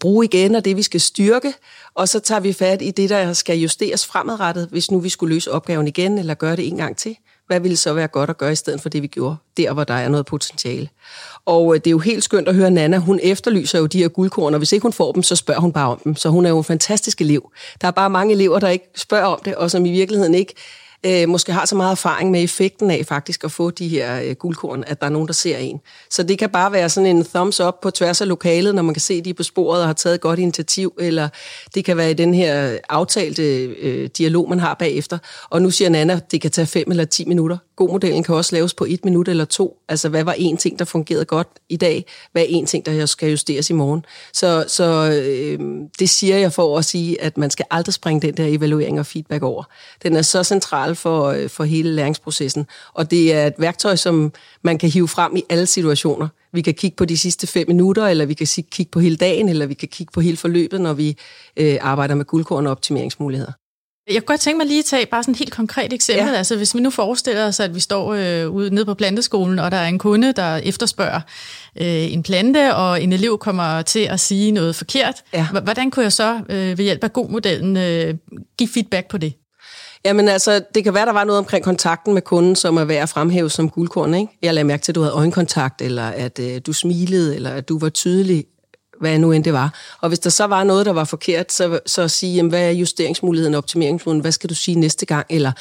bruge 0.00 0.24
igen, 0.24 0.54
og 0.54 0.64
det, 0.64 0.76
vi 0.76 0.82
skal 0.82 1.00
styrke. 1.06 1.54
Og 1.94 2.08
så 2.08 2.20
tager 2.20 2.40
vi 2.40 2.52
fat 2.52 2.82
i 2.82 2.90
det, 2.90 3.10
der 3.10 3.32
skal 3.32 3.58
justeres 3.58 4.06
fremadrettet, 4.06 4.68
hvis 4.70 4.90
nu 4.90 5.00
vi 5.00 5.08
skulle 5.08 5.34
løse 5.34 5.52
opgaven 5.52 5.88
igen, 5.88 6.18
eller 6.18 6.34
gøre 6.34 6.56
det 6.56 6.68
en 6.68 6.76
gang 6.76 6.96
til. 6.96 7.16
Hvad 7.46 7.60
ville 7.60 7.76
så 7.76 7.92
være 7.92 8.08
godt 8.08 8.30
at 8.30 8.38
gøre 8.38 8.52
i 8.52 8.56
stedet 8.56 8.80
for 8.80 8.88
det, 8.88 9.02
vi 9.02 9.06
gjorde, 9.06 9.36
der 9.56 9.72
hvor 9.72 9.84
der 9.84 9.94
er 9.94 10.08
noget 10.08 10.26
potentiale? 10.26 10.88
Og 11.44 11.74
øh, 11.74 11.80
det 11.80 11.86
er 11.86 11.90
jo 11.90 11.98
helt 11.98 12.24
skønt 12.24 12.48
at 12.48 12.54
høre 12.54 12.70
Nana. 12.70 12.96
Hun 12.96 13.20
efterlyser 13.22 13.78
jo 13.78 13.86
de 13.86 13.98
her 13.98 14.08
guldkorn, 14.08 14.54
og 14.54 14.58
hvis 14.58 14.72
ikke 14.72 14.82
hun 14.82 14.92
får 14.92 15.12
dem, 15.12 15.22
så 15.22 15.36
spørger 15.36 15.60
hun 15.60 15.72
bare 15.72 15.88
om 15.88 16.00
dem. 16.04 16.16
Så 16.16 16.28
hun 16.28 16.46
er 16.46 16.50
jo 16.50 16.58
en 16.58 16.64
fantastisk 16.64 17.20
elev. 17.20 17.50
Der 17.80 17.86
er 17.86 17.92
bare 17.92 18.10
mange 18.10 18.34
elever, 18.34 18.58
der 18.58 18.68
ikke 18.68 18.90
spørger 18.96 19.26
om 19.26 19.40
det, 19.44 19.54
og 19.54 19.70
som 19.70 19.86
i 19.86 19.90
virkeligheden 19.90 20.34
ikke 20.34 20.54
øh, 21.06 21.28
måske 21.28 21.52
har 21.52 21.64
så 21.66 21.74
meget 21.74 21.90
erfaring 21.90 22.30
med 22.30 22.42
effekten 22.42 22.90
af 22.90 23.06
faktisk 23.06 23.44
at 23.44 23.52
få 23.52 23.70
de 23.70 23.88
her 23.88 24.20
øh, 24.22 24.34
guldkorn, 24.34 24.84
at 24.86 25.00
der 25.00 25.06
er 25.06 25.10
nogen, 25.10 25.28
der 25.28 25.34
ser 25.34 25.56
en. 25.56 25.80
Så 26.10 26.22
det 26.22 26.38
kan 26.38 26.50
bare 26.50 26.72
være 26.72 26.88
sådan 26.88 27.16
en 27.16 27.24
thumbs 27.24 27.60
up 27.60 27.74
på 27.82 27.90
tværs 27.90 28.20
af 28.20 28.28
lokalet, 28.28 28.74
når 28.74 28.82
man 28.82 28.94
kan 28.94 29.00
se, 29.00 29.14
at 29.14 29.24
de 29.24 29.30
er 29.30 29.34
på 29.34 29.42
sporet 29.42 29.80
og 29.80 29.86
har 29.86 29.92
taget 29.92 30.14
et 30.14 30.20
godt 30.20 30.38
initiativ, 30.38 30.92
eller 31.00 31.28
det 31.74 31.84
kan 31.84 31.96
være 31.96 32.10
i 32.10 32.14
den 32.14 32.34
her 32.34 32.78
aftalte 32.88 33.42
øh, 33.64 34.08
dialog, 34.18 34.48
man 34.48 34.60
har 34.60 34.74
bagefter. 34.74 35.18
Og 35.50 35.62
nu 35.62 35.70
siger 35.70 35.88
Nana, 35.88 36.12
at 36.12 36.32
det 36.32 36.40
kan 36.40 36.50
tage 36.50 36.66
fem 36.66 36.90
eller 36.90 37.04
ti 37.04 37.24
minutter. 37.24 37.56
God 37.76 37.90
modellen 37.90 38.22
kan 38.22 38.34
også 38.34 38.56
laves 38.56 38.74
på 38.74 38.84
et 38.84 39.04
minut 39.04 39.28
eller 39.28 39.44
to. 39.44 39.76
Altså, 39.88 40.08
hvad 40.08 40.24
var 40.24 40.32
en 40.32 40.56
ting, 40.56 40.78
der 40.78 40.84
fungerede 40.84 41.24
godt 41.24 41.48
i 41.68 41.76
dag? 41.76 42.04
Hvad 42.32 42.42
er 42.42 42.46
en 42.48 42.66
ting, 42.66 42.86
der 42.86 43.06
skal 43.06 43.30
justeres 43.30 43.70
i 43.70 43.72
morgen? 43.72 44.04
Så, 44.32 44.64
så 44.68 44.84
øh, 45.22 45.58
det 45.98 46.08
siger 46.10 46.36
jeg 46.36 46.52
for 46.52 46.78
at 46.78 46.84
sige, 46.84 47.22
at 47.22 47.38
man 47.38 47.50
skal 47.50 47.66
aldrig 47.70 47.94
springe 47.94 48.26
den 48.26 48.36
der 48.36 48.46
evaluering 48.46 49.00
og 49.00 49.06
feedback 49.06 49.42
over. 49.42 49.64
Den 50.02 50.16
er 50.16 50.22
så 50.22 50.42
central 50.42 50.95
for, 50.96 51.24
øh, 51.24 51.48
for 51.48 51.64
hele 51.64 51.90
læringsprocessen, 51.90 52.66
og 52.94 53.10
det 53.10 53.34
er 53.34 53.46
et 53.46 53.54
værktøj, 53.58 53.96
som 53.96 54.32
man 54.62 54.78
kan 54.78 54.90
hive 54.90 55.08
frem 55.08 55.36
i 55.36 55.42
alle 55.50 55.66
situationer. 55.66 56.28
Vi 56.52 56.62
kan 56.62 56.74
kigge 56.74 56.96
på 56.96 57.04
de 57.04 57.18
sidste 57.18 57.46
fem 57.46 57.68
minutter, 57.68 58.06
eller 58.06 58.26
vi 58.26 58.34
kan 58.34 58.46
kigge 58.70 58.90
på 58.90 59.00
hele 59.00 59.16
dagen, 59.16 59.48
eller 59.48 59.66
vi 59.66 59.74
kan 59.74 59.88
kigge 59.88 60.10
på 60.14 60.20
hele 60.20 60.36
forløbet, 60.36 60.80
når 60.80 60.92
vi 60.92 61.16
øh, 61.56 61.78
arbejder 61.80 62.14
med 62.14 62.24
guldkorn 62.24 62.66
og 62.66 62.70
optimeringsmuligheder. 62.70 63.52
Jeg 64.10 64.16
kunne 64.16 64.26
godt 64.26 64.40
tænke 64.40 64.58
mig 64.58 64.66
lige 64.66 64.78
at 64.78 64.84
tage 64.84 65.06
bare 65.06 65.22
sådan 65.22 65.32
et 65.32 65.38
helt 65.38 65.52
konkret 65.52 65.92
eksempel. 65.92 66.26
Ja. 66.26 66.38
Altså 66.38 66.56
hvis 66.56 66.74
vi 66.74 66.80
nu 66.80 66.90
forestiller 66.90 67.46
os, 67.46 67.60
at 67.60 67.74
vi 67.74 67.80
står 67.80 68.14
øh, 68.14 68.50
ude 68.50 68.74
nede 68.74 68.84
på 68.84 68.94
planteskolen, 68.94 69.58
og 69.58 69.70
der 69.70 69.76
er 69.76 69.88
en 69.88 69.98
kunde, 69.98 70.32
der 70.32 70.56
efterspørger 70.56 71.20
øh, 71.76 72.12
en 72.12 72.22
plante, 72.22 72.74
og 72.74 73.02
en 73.02 73.12
elev 73.12 73.38
kommer 73.38 73.82
til 73.82 74.00
at 74.00 74.20
sige 74.20 74.50
noget 74.50 74.76
forkert. 74.76 75.22
Ja. 75.32 75.46
Hvordan 75.62 75.90
kunne 75.90 76.02
jeg 76.02 76.12
så 76.12 76.40
øh, 76.48 76.78
ved 76.78 76.84
hjælp 76.84 77.04
af 77.04 77.12
god 77.12 77.28
modellen 77.28 77.76
øh, 77.76 78.14
give 78.58 78.68
feedback 78.68 79.08
på 79.08 79.18
det? 79.18 79.32
Jamen 80.06 80.28
altså, 80.28 80.64
det 80.74 80.84
kan 80.84 80.94
være, 80.94 81.06
der 81.06 81.12
var 81.12 81.24
noget 81.24 81.38
omkring 81.38 81.64
kontakten 81.64 82.14
med 82.14 82.22
kunden, 82.22 82.56
som 82.56 82.76
er 82.76 82.84
værd 82.84 83.02
at 83.02 83.08
fremhæve 83.08 83.50
som 83.50 83.70
guldkorn, 83.70 84.14
ikke? 84.14 84.38
Jeg 84.42 84.54
lagde 84.54 84.64
mærke 84.64 84.82
til, 84.82 84.92
at 84.92 84.94
du 84.96 85.00
havde 85.00 85.14
øjenkontakt, 85.14 85.82
eller 85.82 86.08
at 86.08 86.38
øh, 86.38 86.60
du 86.66 86.72
smilede, 86.72 87.34
eller 87.34 87.50
at 87.50 87.68
du 87.68 87.78
var 87.78 87.88
tydelig 87.88 88.44
hvad 89.00 89.18
nu 89.18 89.32
end 89.32 89.44
det 89.44 89.52
var. 89.52 89.74
Og 90.00 90.08
hvis 90.08 90.18
der 90.18 90.30
så 90.30 90.44
var 90.44 90.64
noget, 90.64 90.86
der 90.86 90.92
var 90.92 91.04
forkert, 91.04 91.52
så, 91.52 91.80
så 91.86 92.08
sige, 92.08 92.34
jamen, 92.34 92.50
hvad 92.50 92.66
er 92.66 92.70
justeringsmuligheden 92.70 93.54
og 93.54 93.58
optimeringsmuligheden? 93.58 94.20
Hvad 94.20 94.32
skal 94.32 94.50
du 94.50 94.54
sige 94.54 94.74
næste 94.80 95.06
gang? 95.06 95.26
Eller 95.30 95.52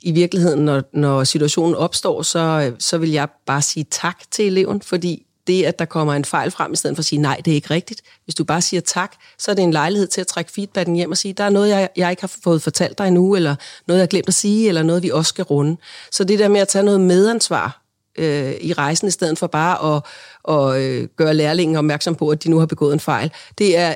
i 0.00 0.12
virkeligheden, 0.12 0.64
når, 0.64 0.82
når 0.92 1.24
situationen 1.24 1.74
opstår, 1.74 2.22
så, 2.22 2.38
øh, 2.38 2.76
så 2.78 2.98
vil 2.98 3.10
jeg 3.10 3.28
bare 3.46 3.62
sige 3.62 3.86
tak 3.90 4.16
til 4.30 4.46
eleven, 4.46 4.82
fordi 4.82 5.26
det, 5.46 5.64
at 5.64 5.78
der 5.78 5.84
kommer 5.84 6.14
en 6.14 6.24
fejl 6.24 6.50
frem, 6.50 6.72
i 6.72 6.76
stedet 6.76 6.96
for 6.96 7.00
at 7.00 7.04
sige, 7.04 7.22
nej, 7.22 7.40
det 7.44 7.50
er 7.50 7.54
ikke 7.54 7.70
rigtigt. 7.70 8.00
Hvis 8.24 8.34
du 8.34 8.44
bare 8.44 8.62
siger 8.62 8.80
tak, 8.80 9.12
så 9.38 9.50
er 9.50 9.54
det 9.54 9.62
en 9.62 9.72
lejlighed 9.72 10.06
til 10.06 10.20
at 10.20 10.26
trække 10.26 10.52
feedbacken 10.52 10.96
hjem 10.96 11.10
og 11.10 11.16
sige, 11.16 11.34
der 11.34 11.44
er 11.44 11.50
noget, 11.50 11.68
jeg, 11.68 11.88
jeg 11.96 12.10
ikke 12.10 12.22
har 12.22 12.32
fået 12.44 12.62
fortalt 12.62 12.98
dig 12.98 13.08
endnu, 13.08 13.36
eller 13.36 13.56
noget, 13.86 13.98
jeg 13.98 14.02
har 14.02 14.06
glemt 14.06 14.28
at 14.28 14.34
sige, 14.34 14.68
eller 14.68 14.82
noget, 14.82 15.02
vi 15.02 15.10
også 15.10 15.28
skal 15.28 15.44
runde. 15.44 15.76
Så 16.10 16.24
det 16.24 16.38
der 16.38 16.48
med 16.48 16.60
at 16.60 16.68
tage 16.68 16.84
noget 16.84 17.00
medansvar 17.00 17.82
øh, 18.18 18.54
i 18.60 18.72
rejsen, 18.72 19.08
i 19.08 19.10
stedet 19.10 19.38
for 19.38 19.46
bare 19.46 19.96
at, 19.96 20.02
at 20.48 20.82
øh, 20.82 21.08
gøre 21.16 21.34
lærlingen 21.34 21.76
opmærksom 21.76 22.14
på, 22.14 22.28
at 22.28 22.44
de 22.44 22.50
nu 22.50 22.58
har 22.58 22.66
begået 22.66 22.92
en 22.92 23.00
fejl. 23.00 23.32
Det 23.58 23.76
er 23.76 23.94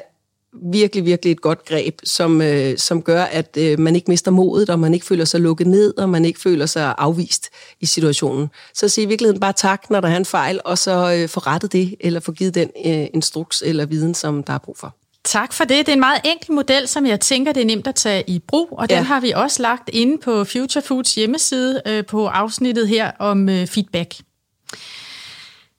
virkelig, 0.72 1.04
virkelig 1.04 1.32
et 1.32 1.40
godt 1.40 1.64
greb, 1.64 1.94
som, 2.04 2.42
øh, 2.42 2.78
som 2.78 3.02
gør, 3.02 3.22
at 3.22 3.56
øh, 3.58 3.78
man 3.78 3.96
ikke 3.96 4.10
mister 4.10 4.30
modet, 4.30 4.70
og 4.70 4.78
man 4.78 4.94
ikke 4.94 5.06
føler 5.06 5.24
sig 5.24 5.40
lukket 5.40 5.66
ned, 5.66 5.98
og 5.98 6.08
man 6.08 6.24
ikke 6.24 6.40
føler 6.40 6.66
sig 6.66 6.94
afvist 6.98 7.48
i 7.80 7.86
situationen. 7.86 8.48
Så 8.74 8.88
sig 8.88 9.04
i 9.04 9.06
virkeligheden 9.06 9.40
bare 9.40 9.52
tak, 9.52 9.90
når 9.90 10.00
der 10.00 10.08
er 10.08 10.16
en 10.16 10.24
fejl, 10.24 10.60
og 10.64 10.78
så 10.78 11.16
øh, 11.18 11.28
få 11.28 11.40
rettet 11.40 11.72
det, 11.72 11.94
eller 12.00 12.20
få 12.20 12.32
givet 12.32 12.54
den 12.54 12.70
øh, 12.86 13.06
instruks 13.14 13.62
eller 13.66 13.86
viden, 13.86 14.14
som 14.14 14.42
der 14.42 14.52
er 14.52 14.58
brug 14.58 14.76
for. 14.78 14.96
Tak 15.24 15.52
for 15.52 15.64
det. 15.64 15.86
Det 15.86 15.88
er 15.88 15.92
en 15.92 16.00
meget 16.00 16.20
enkel 16.24 16.52
model, 16.52 16.88
som 16.88 17.06
jeg 17.06 17.20
tænker, 17.20 17.52
det 17.52 17.60
er 17.60 17.66
nemt 17.66 17.86
at 17.86 17.94
tage 17.94 18.24
i 18.26 18.38
brug, 18.38 18.68
og 18.72 18.86
ja. 18.90 18.96
den 18.96 19.04
har 19.04 19.20
vi 19.20 19.30
også 19.30 19.62
lagt 19.62 19.90
inde 19.92 20.18
på 20.18 20.44
Future 20.44 20.82
Foods 20.82 21.14
hjemmeside 21.14 21.82
øh, 21.86 22.06
på 22.06 22.26
afsnittet 22.26 22.88
her 22.88 23.10
om 23.18 23.48
øh, 23.48 23.66
feedback. 23.66 24.14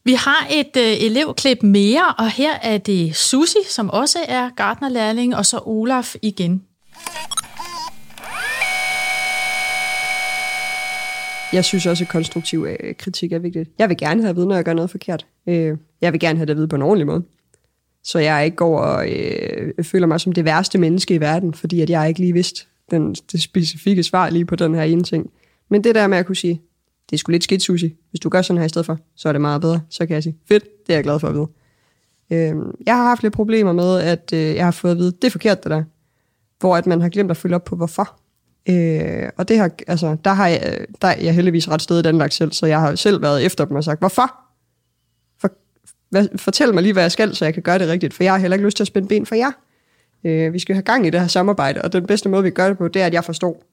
Vi 0.07 0.13
har 0.13 0.47
et 0.51 0.77
øh, 0.77 1.05
elevklip 1.05 1.63
mere, 1.63 2.13
og 2.17 2.31
her 2.31 2.53
er 2.63 2.77
det 2.77 3.15
Susi, 3.15 3.57
som 3.67 3.89
også 3.89 4.19
er 4.27 4.49
gartnerlærling, 4.55 5.35
og 5.35 5.45
så 5.45 5.59
Olaf 5.65 6.15
igen. 6.21 6.63
Jeg 11.53 11.65
synes 11.65 11.85
også, 11.85 12.03
at 12.03 12.09
konstruktiv 12.09 12.67
øh, 12.69 12.95
kritik 12.95 13.31
er 13.31 13.39
vigtigt. 13.39 13.69
Jeg 13.79 13.89
vil 13.89 13.97
gerne 13.97 14.21
have 14.21 14.29
at 14.29 14.35
vide, 14.35 14.47
når 14.47 14.55
jeg 14.55 14.65
gør 14.65 14.73
noget 14.73 14.89
forkert. 14.91 15.25
Øh, 15.47 15.77
jeg 16.01 16.13
vil 16.13 16.19
gerne 16.19 16.37
have 16.37 16.45
det 16.45 16.51
at 16.51 16.57
vide 16.57 16.67
på 16.67 16.75
en 16.75 16.81
ordentlig 16.81 17.07
måde 17.07 17.23
så 18.03 18.19
jeg 18.19 18.45
ikke 18.45 18.57
går 18.57 18.79
og 18.79 19.09
øh, 19.09 19.83
føler 19.83 20.07
mig 20.07 20.21
som 20.21 20.33
det 20.33 20.45
værste 20.45 20.77
menneske 20.77 21.13
i 21.13 21.19
verden, 21.19 21.53
fordi 21.53 21.81
at 21.81 21.89
jeg 21.89 22.07
ikke 22.07 22.19
lige 22.19 22.33
vidste 22.33 22.65
den, 22.91 23.13
det 23.31 23.41
specifikke 23.41 24.03
svar 24.03 24.29
lige 24.29 24.45
på 24.45 24.55
den 24.55 24.75
her 24.75 24.83
ene 24.83 25.03
ting. 25.03 25.29
Men 25.69 25.83
det 25.83 25.95
der 25.95 26.07
med 26.07 26.17
at 26.17 26.25
kunne 26.25 26.35
sige, 26.35 26.61
det 27.09 27.15
er 27.15 27.17
sgu 27.17 27.31
lidt 27.31 27.43
skidt, 27.43 27.61
Susi. 27.61 27.95
Hvis 28.09 28.19
du 28.19 28.29
gør 28.29 28.41
sådan 28.41 28.57
her 28.57 28.65
i 28.65 28.69
stedet 28.69 28.85
for, 28.85 28.97
så 29.15 29.29
er 29.29 29.33
det 29.33 29.41
meget 29.41 29.61
bedre. 29.61 29.81
Så 29.89 30.05
kan 30.05 30.13
jeg 30.13 30.23
sige, 30.23 30.37
fedt, 30.47 30.63
det 30.87 30.93
er 30.93 30.97
jeg 30.97 31.03
glad 31.03 31.19
for 31.19 31.27
at 31.27 31.33
vide. 31.33 31.47
Øh, 32.31 32.55
jeg 32.85 32.95
har 32.95 33.03
haft 33.03 33.23
lidt 33.23 33.33
problemer 33.33 33.73
med, 33.73 33.99
at 33.99 34.33
øh, 34.33 34.55
jeg 34.55 34.65
har 34.65 34.71
fået 34.71 34.91
at 34.91 34.97
vide, 34.97 35.11
det 35.11 35.23
er 35.23 35.29
forkert 35.29 35.63
det 35.63 35.71
der. 35.71 35.83
Hvor 36.59 36.77
at 36.77 36.87
man 36.87 37.01
har 37.01 37.09
glemt 37.09 37.31
at 37.31 37.37
følge 37.37 37.55
op 37.55 37.63
på, 37.63 37.75
hvorfor. 37.75 38.19
Øh, 38.69 39.29
og 39.37 39.47
det 39.47 39.57
har, 39.57 39.71
altså, 39.87 40.17
der 40.23 40.33
har 40.33 40.47
jeg, 40.47 40.77
øh, 40.79 40.87
der 41.01 41.07
er 41.07 41.21
jeg 41.21 41.35
heldigvis 41.35 41.69
ret 41.69 41.81
sted 41.81 41.99
i 41.99 42.01
Danmark 42.01 42.31
selv, 42.31 42.51
så 42.51 42.65
jeg 42.65 42.79
har 42.79 42.95
selv 42.95 43.21
været 43.21 43.45
efter 43.45 43.65
dem 43.65 43.75
og 43.75 43.83
sagt, 43.83 43.99
hvorfor? 43.99 44.47
hvad, 46.09 46.27
fortæl 46.35 46.73
mig 46.73 46.83
lige, 46.83 46.93
hvad 46.93 47.03
jeg 47.03 47.11
skal, 47.11 47.35
så 47.35 47.45
jeg 47.45 47.53
kan 47.53 47.63
gøre 47.63 47.79
det 47.79 47.87
rigtigt, 47.87 48.13
for 48.13 48.23
jeg 48.23 48.33
har 48.33 48.39
heller 48.39 48.55
ikke 48.55 48.65
lyst 48.65 48.77
til 48.77 48.83
at 48.83 48.87
spænde 48.87 49.07
ben 49.07 49.25
for 49.25 49.35
jer. 49.35 49.51
Øh, 50.23 50.53
vi 50.53 50.59
skal 50.59 50.75
have 50.75 50.83
gang 50.83 51.07
i 51.07 51.09
det 51.09 51.19
her 51.19 51.27
samarbejde, 51.27 51.81
og 51.81 51.93
den 51.93 52.05
bedste 52.05 52.29
måde, 52.29 52.43
vi 52.43 52.49
gør 52.49 52.67
det 52.67 52.77
på, 52.77 52.87
det 52.87 53.01
er, 53.01 53.05
at 53.05 53.13
jeg 53.13 53.23
forstår, 53.23 53.63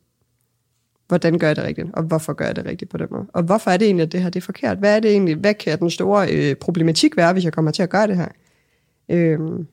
hvordan 1.09 1.39
gør 1.39 1.47
jeg 1.47 1.57
det 1.57 1.65
rigtigt, 1.65 1.89
og 1.93 2.03
hvorfor 2.03 2.33
gør 2.33 2.45
jeg 2.45 2.57
det 2.57 2.65
rigtigt 2.65 2.91
på 2.91 2.97
den 2.97 3.07
måde. 3.11 3.27
Og 3.33 3.43
hvorfor 3.43 3.71
er 3.71 3.77
det 3.77 3.87
egentlig, 3.87 4.05
at 4.05 4.13
det 4.13 4.23
her 4.23 4.31
det 4.31 4.41
er 4.41 4.45
forkert? 4.45 4.79
Hvad 4.79 4.97
er 4.97 5.01
det 5.01 5.11
egentlig, 5.11 5.37
hvad 5.37 5.55
kan 5.55 5.79
den 5.79 5.91
store 5.91 6.33
øh, 6.33 6.57
problematik 6.57 7.17
være, 7.17 7.33
hvis 7.33 7.45
jeg 7.45 7.53
kommer 7.53 7.71
til 7.71 7.83
at 7.83 7.91
gøre 7.91 8.07
det 8.07 8.17
her? 8.17 8.29
Øhm, 9.09 9.67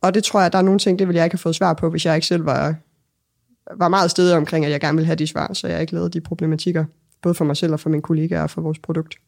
og 0.00 0.14
det 0.14 0.24
tror 0.24 0.40
jeg, 0.40 0.46
at 0.46 0.52
der 0.52 0.58
er 0.58 0.62
nogle 0.62 0.78
ting, 0.78 0.98
det 0.98 1.08
vil 1.08 1.16
jeg 1.16 1.24
ikke 1.24 1.34
have 1.34 1.38
fået 1.38 1.54
svar 1.54 1.72
på, 1.72 1.90
hvis 1.90 2.06
jeg 2.06 2.14
ikke 2.14 2.26
selv 2.26 2.46
var, 2.46 2.74
var 3.76 3.88
meget 3.88 4.10
stedig 4.10 4.36
omkring, 4.36 4.64
at 4.64 4.70
jeg 4.70 4.80
gerne 4.80 4.96
vil 4.96 5.06
have 5.06 5.16
de 5.16 5.26
svar, 5.26 5.52
så 5.52 5.68
jeg 5.68 5.80
ikke 5.80 5.92
lavede 5.92 6.10
de 6.10 6.20
problematikker, 6.20 6.84
både 7.22 7.34
for 7.34 7.44
mig 7.44 7.56
selv 7.56 7.72
og 7.72 7.80
for 7.80 7.90
mine 7.90 8.02
kollegaer 8.02 8.42
og 8.42 8.50
for 8.50 8.60
vores 8.60 8.78
produkt 8.78 9.18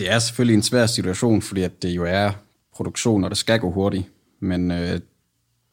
det 0.00 0.10
er 0.10 0.18
selvfølgelig 0.18 0.54
en 0.54 0.62
svær 0.62 0.86
situation, 0.86 1.42
fordi 1.42 1.62
at 1.62 1.82
det 1.82 1.88
jo 1.88 2.04
er 2.04 2.30
produktion, 2.74 3.24
og 3.24 3.30
det 3.30 3.38
skal 3.38 3.60
gå 3.60 3.70
hurtigt. 3.70 4.04
Men 4.40 4.70
øh, 4.70 5.00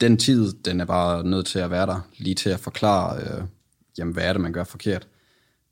den 0.02 0.18
tid, 0.18 0.54
den 0.54 0.82
er 0.82 0.86
bare 0.86 1.24
nødt 1.24 1.46
til 1.46 1.60
at 1.60 1.72
være 1.72 1.86
der, 1.86 2.08
lige 2.18 2.36
til 2.36 2.50
at 2.50 2.60
forklare, 2.60 3.22
øh, 3.22 3.44
jamen, 3.98 4.13
hvad 4.13 4.24
er 4.24 4.34
det, 4.34 4.42
man 4.42 4.54
gør 4.54 4.63
forkert. 4.63 5.08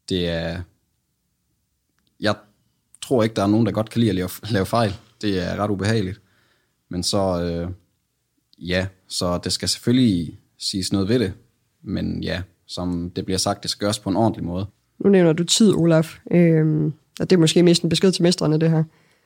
Det 0.10 0.30
er... 0.30 0.62
Jeg 2.20 2.36
tror 3.02 3.24
ikke, 3.24 3.36
der 3.36 3.44
er 3.44 3.48
nogen, 3.48 3.66
der 3.66 3.72
godt 3.72 3.90
kan 3.90 4.00
lide 4.00 4.10
at 4.10 4.16
lave, 4.16 4.30
lave 4.50 4.66
fejl. 4.66 4.96
Det 5.22 5.44
er 5.44 5.56
ret 5.56 5.70
ubehageligt. 5.70 6.22
Men 6.90 7.04
så, 7.04 7.44
øh, 7.44 7.70
ja, 8.68 8.88
så 9.08 9.38
det 9.38 9.52
skal 9.52 9.70
selvfølgelig 9.70 10.40
siges 10.58 10.94
noget 10.94 11.10
ved 11.10 11.20
det. 11.20 11.34
Men 11.84 12.24
ja, 12.24 12.42
som 12.68 13.12
det 13.16 13.26
bliver 13.26 13.38
sagt, 13.38 13.64
det 13.64 13.72
skal 13.72 13.86
gøres 13.86 14.00
på 14.00 14.10
en 14.10 14.16
ordentlig 14.16 14.44
måde. 14.44 14.66
Nu 15.00 15.10
nævner 15.10 15.34
du 15.34 15.44
tid, 15.44 15.74
Olaf. 15.74 16.18
Øhm, 16.32 16.94
og 17.20 17.30
det 17.30 17.36
er 17.36 17.40
måske 17.40 17.64
mest 17.64 17.84
en 17.84 17.90
besked 17.90 18.12
til 18.12 18.24
mestrene, 18.24 18.60
det 18.60 18.70
her. 18.70 18.84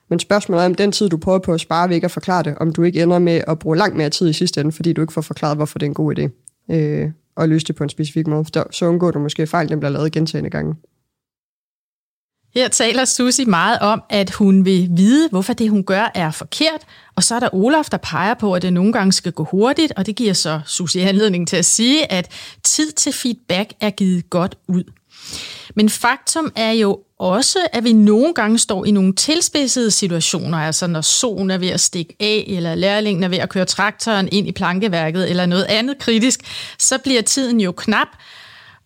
Men 0.09 0.19
spørgsmålet 0.19 0.61
er, 0.61 0.65
om 0.65 0.75
den 0.75 0.91
tid, 0.91 1.09
du 1.09 1.17
prøver 1.17 1.39
på 1.39 1.53
at 1.53 1.61
spare 1.61 1.89
ved 1.89 1.95
ikke 1.95 2.05
at 2.05 2.11
forklare 2.11 2.43
det, 2.43 2.55
om 2.57 2.73
du 2.73 2.83
ikke 2.83 3.03
ender 3.03 3.19
med 3.19 3.41
at 3.47 3.59
bruge 3.59 3.77
langt 3.77 3.97
mere 3.97 4.09
tid 4.09 4.29
i 4.29 4.33
sidste 4.33 4.61
ende, 4.61 4.71
fordi 4.71 4.93
du 4.93 5.01
ikke 5.01 5.13
får 5.13 5.21
forklaret, 5.21 5.57
hvorfor 5.57 5.79
det 5.79 5.85
er 5.85 5.89
en 5.89 5.93
god 5.93 6.19
idé. 6.19 6.29
Øh, 6.75 7.11
og 7.39 7.49
løse 7.49 7.65
det 7.65 7.75
på 7.75 7.83
en 7.83 7.89
specifik 7.89 8.27
måde. 8.27 8.45
Så 8.71 8.85
undgår 8.85 9.11
du 9.11 9.19
måske 9.19 9.47
fejl, 9.47 9.69
den 9.69 9.79
bliver 9.79 9.91
lavet 9.91 10.11
gentagende 10.11 10.49
gange. 10.49 10.75
Her 12.53 12.67
taler 12.67 13.05
Susi 13.05 13.45
meget 13.45 13.79
om, 13.79 14.03
at 14.09 14.31
hun 14.31 14.65
vil 14.65 14.89
vide, 14.91 15.29
hvorfor 15.29 15.53
det, 15.53 15.69
hun 15.69 15.83
gør, 15.83 16.11
er 16.15 16.31
forkert. 16.31 16.81
Og 17.15 17.23
så 17.23 17.35
er 17.35 17.39
der 17.39 17.49
Olaf, 17.53 17.85
der 17.91 17.97
peger 17.97 18.33
på, 18.33 18.53
at 18.53 18.61
det 18.61 18.73
nogle 18.73 18.93
gange 18.93 19.11
skal 19.11 19.31
gå 19.31 19.43
hurtigt, 19.43 19.93
og 19.97 20.05
det 20.05 20.15
giver 20.15 20.33
så 20.33 20.61
Susi 20.65 20.99
anledning 20.99 21.47
til 21.47 21.57
at 21.57 21.65
sige, 21.65 22.11
at 22.11 22.31
tid 22.63 22.91
til 22.91 23.13
feedback 23.13 23.73
er 23.79 23.89
givet 23.89 24.29
godt 24.29 24.55
ud. 24.67 24.83
Men 25.75 25.89
faktum 25.89 26.51
er 26.55 26.71
jo 26.71 26.99
også, 27.19 27.59
at 27.73 27.83
vi 27.83 27.93
nogle 27.93 28.33
gange 28.33 28.59
står 28.59 28.85
i 28.85 28.91
nogle 28.91 29.15
tilspidsede 29.15 29.91
situationer, 29.91 30.57
altså 30.57 30.87
når 30.87 31.01
solen 31.01 31.51
er 31.51 31.57
ved 31.57 31.67
at 31.67 31.79
stikke 31.79 32.15
af, 32.19 32.45
eller 32.47 32.75
lærlingen 32.75 33.23
er 33.23 33.27
ved 33.27 33.37
at 33.37 33.49
køre 33.49 33.65
traktoren 33.65 34.29
ind 34.31 34.47
i 34.47 34.51
plankeværket, 34.51 35.29
eller 35.29 35.45
noget 35.45 35.63
andet 35.63 35.97
kritisk, 35.99 36.39
så 36.79 36.97
bliver 36.97 37.21
tiden 37.21 37.61
jo 37.61 37.71
knap, 37.71 38.07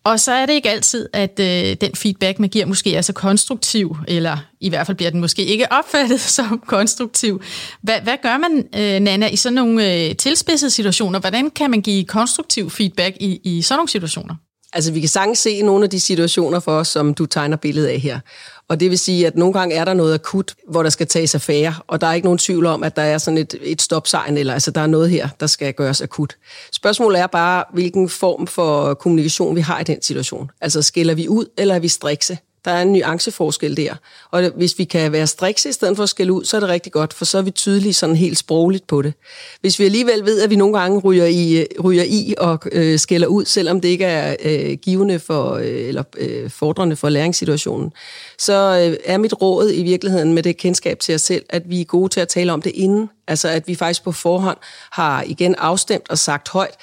og 0.04 0.20
så 0.20 0.32
er 0.32 0.46
det 0.46 0.52
ikke 0.52 0.70
altid, 0.70 1.08
at 1.12 1.40
øh, 1.40 1.76
den 1.80 1.94
feedback, 1.94 2.38
man 2.38 2.48
giver, 2.48 2.66
måske 2.66 2.96
er 2.96 3.02
så 3.02 3.12
konstruktiv, 3.12 3.96
eller 4.08 4.36
i 4.60 4.68
hvert 4.68 4.86
fald 4.86 4.96
bliver 4.96 5.10
den 5.10 5.20
måske 5.20 5.44
ikke 5.44 5.72
opfattet 5.72 6.20
som 6.36 6.62
konstruktiv. 6.66 7.42
Hvad, 7.82 8.00
hvad 8.00 8.16
gør 8.22 8.36
man, 8.38 8.68
øh, 8.74 9.00
Nana, 9.00 9.28
i 9.28 9.36
sådan 9.36 9.54
nogle 9.54 9.94
øh, 9.94 10.16
tilspidsede 10.16 10.70
situationer? 10.70 11.18
Hvordan 11.18 11.50
kan 11.50 11.70
man 11.70 11.82
give 11.82 12.04
konstruktiv 12.04 12.70
feedback 12.70 13.16
i, 13.20 13.40
i 13.44 13.62
sådan 13.62 13.78
nogle 13.78 13.88
situationer? 13.88 14.34
Altså, 14.74 14.92
vi 14.92 15.00
kan 15.00 15.08
sagtens 15.08 15.38
se 15.38 15.62
nogle 15.62 15.84
af 15.84 15.90
de 15.90 16.00
situationer 16.00 16.60
for 16.60 16.72
os, 16.72 16.88
som 16.88 17.14
du 17.14 17.26
tegner 17.26 17.56
billedet 17.56 17.88
af 17.88 18.00
her. 18.00 18.20
Og 18.68 18.80
det 18.80 18.90
vil 18.90 18.98
sige, 18.98 19.26
at 19.26 19.36
nogle 19.36 19.52
gange 19.52 19.74
er 19.74 19.84
der 19.84 19.94
noget 19.94 20.14
akut, 20.14 20.54
hvor 20.68 20.82
der 20.82 20.90
skal 20.90 21.06
tages 21.06 21.34
affære, 21.34 21.74
og 21.86 22.00
der 22.00 22.06
er 22.06 22.12
ikke 22.12 22.26
nogen 22.26 22.38
tvivl 22.38 22.66
om, 22.66 22.82
at 22.82 22.96
der 22.96 23.02
er 23.02 23.18
sådan 23.18 23.38
et, 23.38 23.54
et 23.62 23.82
stopsegn, 23.82 24.38
eller 24.38 24.52
altså, 24.52 24.70
der 24.70 24.80
er 24.80 24.86
noget 24.86 25.10
her, 25.10 25.28
der 25.40 25.46
skal 25.46 25.72
gøres 25.72 26.00
akut. 26.00 26.36
Spørgsmålet 26.72 27.20
er 27.20 27.26
bare, 27.26 27.64
hvilken 27.72 28.08
form 28.08 28.46
for 28.46 28.94
kommunikation 28.94 29.56
vi 29.56 29.60
har 29.60 29.80
i 29.80 29.84
den 29.84 30.02
situation. 30.02 30.50
Altså, 30.60 30.82
skiller 30.82 31.14
vi 31.14 31.28
ud, 31.28 31.46
eller 31.58 31.74
er 31.74 31.78
vi 31.78 31.88
strikse? 31.88 32.38
Der 32.64 32.70
er 32.70 32.82
en 32.82 32.92
nuanceforskel 32.92 33.76
der. 33.76 33.94
Og 34.30 34.50
hvis 34.56 34.78
vi 34.78 34.84
kan 34.84 35.12
være 35.12 35.26
strikse 35.26 35.68
i 35.68 35.72
stedet 35.72 35.96
for 35.96 36.02
at 36.02 36.08
skælde 36.08 36.32
ud, 36.32 36.44
så 36.44 36.56
er 36.56 36.60
det 36.60 36.68
rigtig 36.68 36.92
godt, 36.92 37.12
for 37.12 37.24
så 37.24 37.38
er 37.38 37.42
vi 37.42 37.50
tydelige 37.50 37.94
sådan 37.94 38.16
helt 38.16 38.38
sprogligt 38.38 38.86
på 38.86 39.02
det. 39.02 39.14
Hvis 39.60 39.78
vi 39.78 39.84
alligevel 39.84 40.24
ved, 40.24 40.42
at 40.42 40.50
vi 40.50 40.56
nogle 40.56 40.78
gange 40.78 41.00
ryger 41.00 41.26
i, 41.26 41.66
ryger 41.84 42.04
i 42.06 42.34
og 42.38 42.58
øh, 42.72 42.98
skælder 42.98 43.26
ud, 43.26 43.44
selvom 43.44 43.80
det 43.80 43.88
ikke 43.88 44.04
er 44.04 44.36
øh, 44.44 44.76
givende 44.82 45.18
for, 45.18 45.54
øh, 45.54 45.88
eller 45.88 46.02
øh, 46.16 46.50
fordrende 46.50 46.96
for 46.96 47.08
læringssituationen, 47.08 47.92
så 48.38 48.88
øh, 48.88 48.96
er 49.04 49.18
mit 49.18 49.42
råd 49.42 49.70
i 49.72 49.82
virkeligheden 49.82 50.32
med 50.32 50.42
det 50.42 50.56
kendskab 50.56 50.98
til 50.98 51.14
os 51.14 51.22
selv, 51.22 51.44
at 51.50 51.62
vi 51.70 51.80
er 51.80 51.84
gode 51.84 52.08
til 52.08 52.20
at 52.20 52.28
tale 52.28 52.52
om 52.52 52.62
det 52.62 52.72
inden. 52.74 53.10
Altså 53.28 53.48
at 53.48 53.68
vi 53.68 53.74
faktisk 53.74 54.04
på 54.04 54.12
forhånd 54.12 54.58
har 54.90 55.22
igen 55.26 55.54
afstemt 55.54 56.10
og 56.10 56.18
sagt 56.18 56.48
højt, 56.48 56.74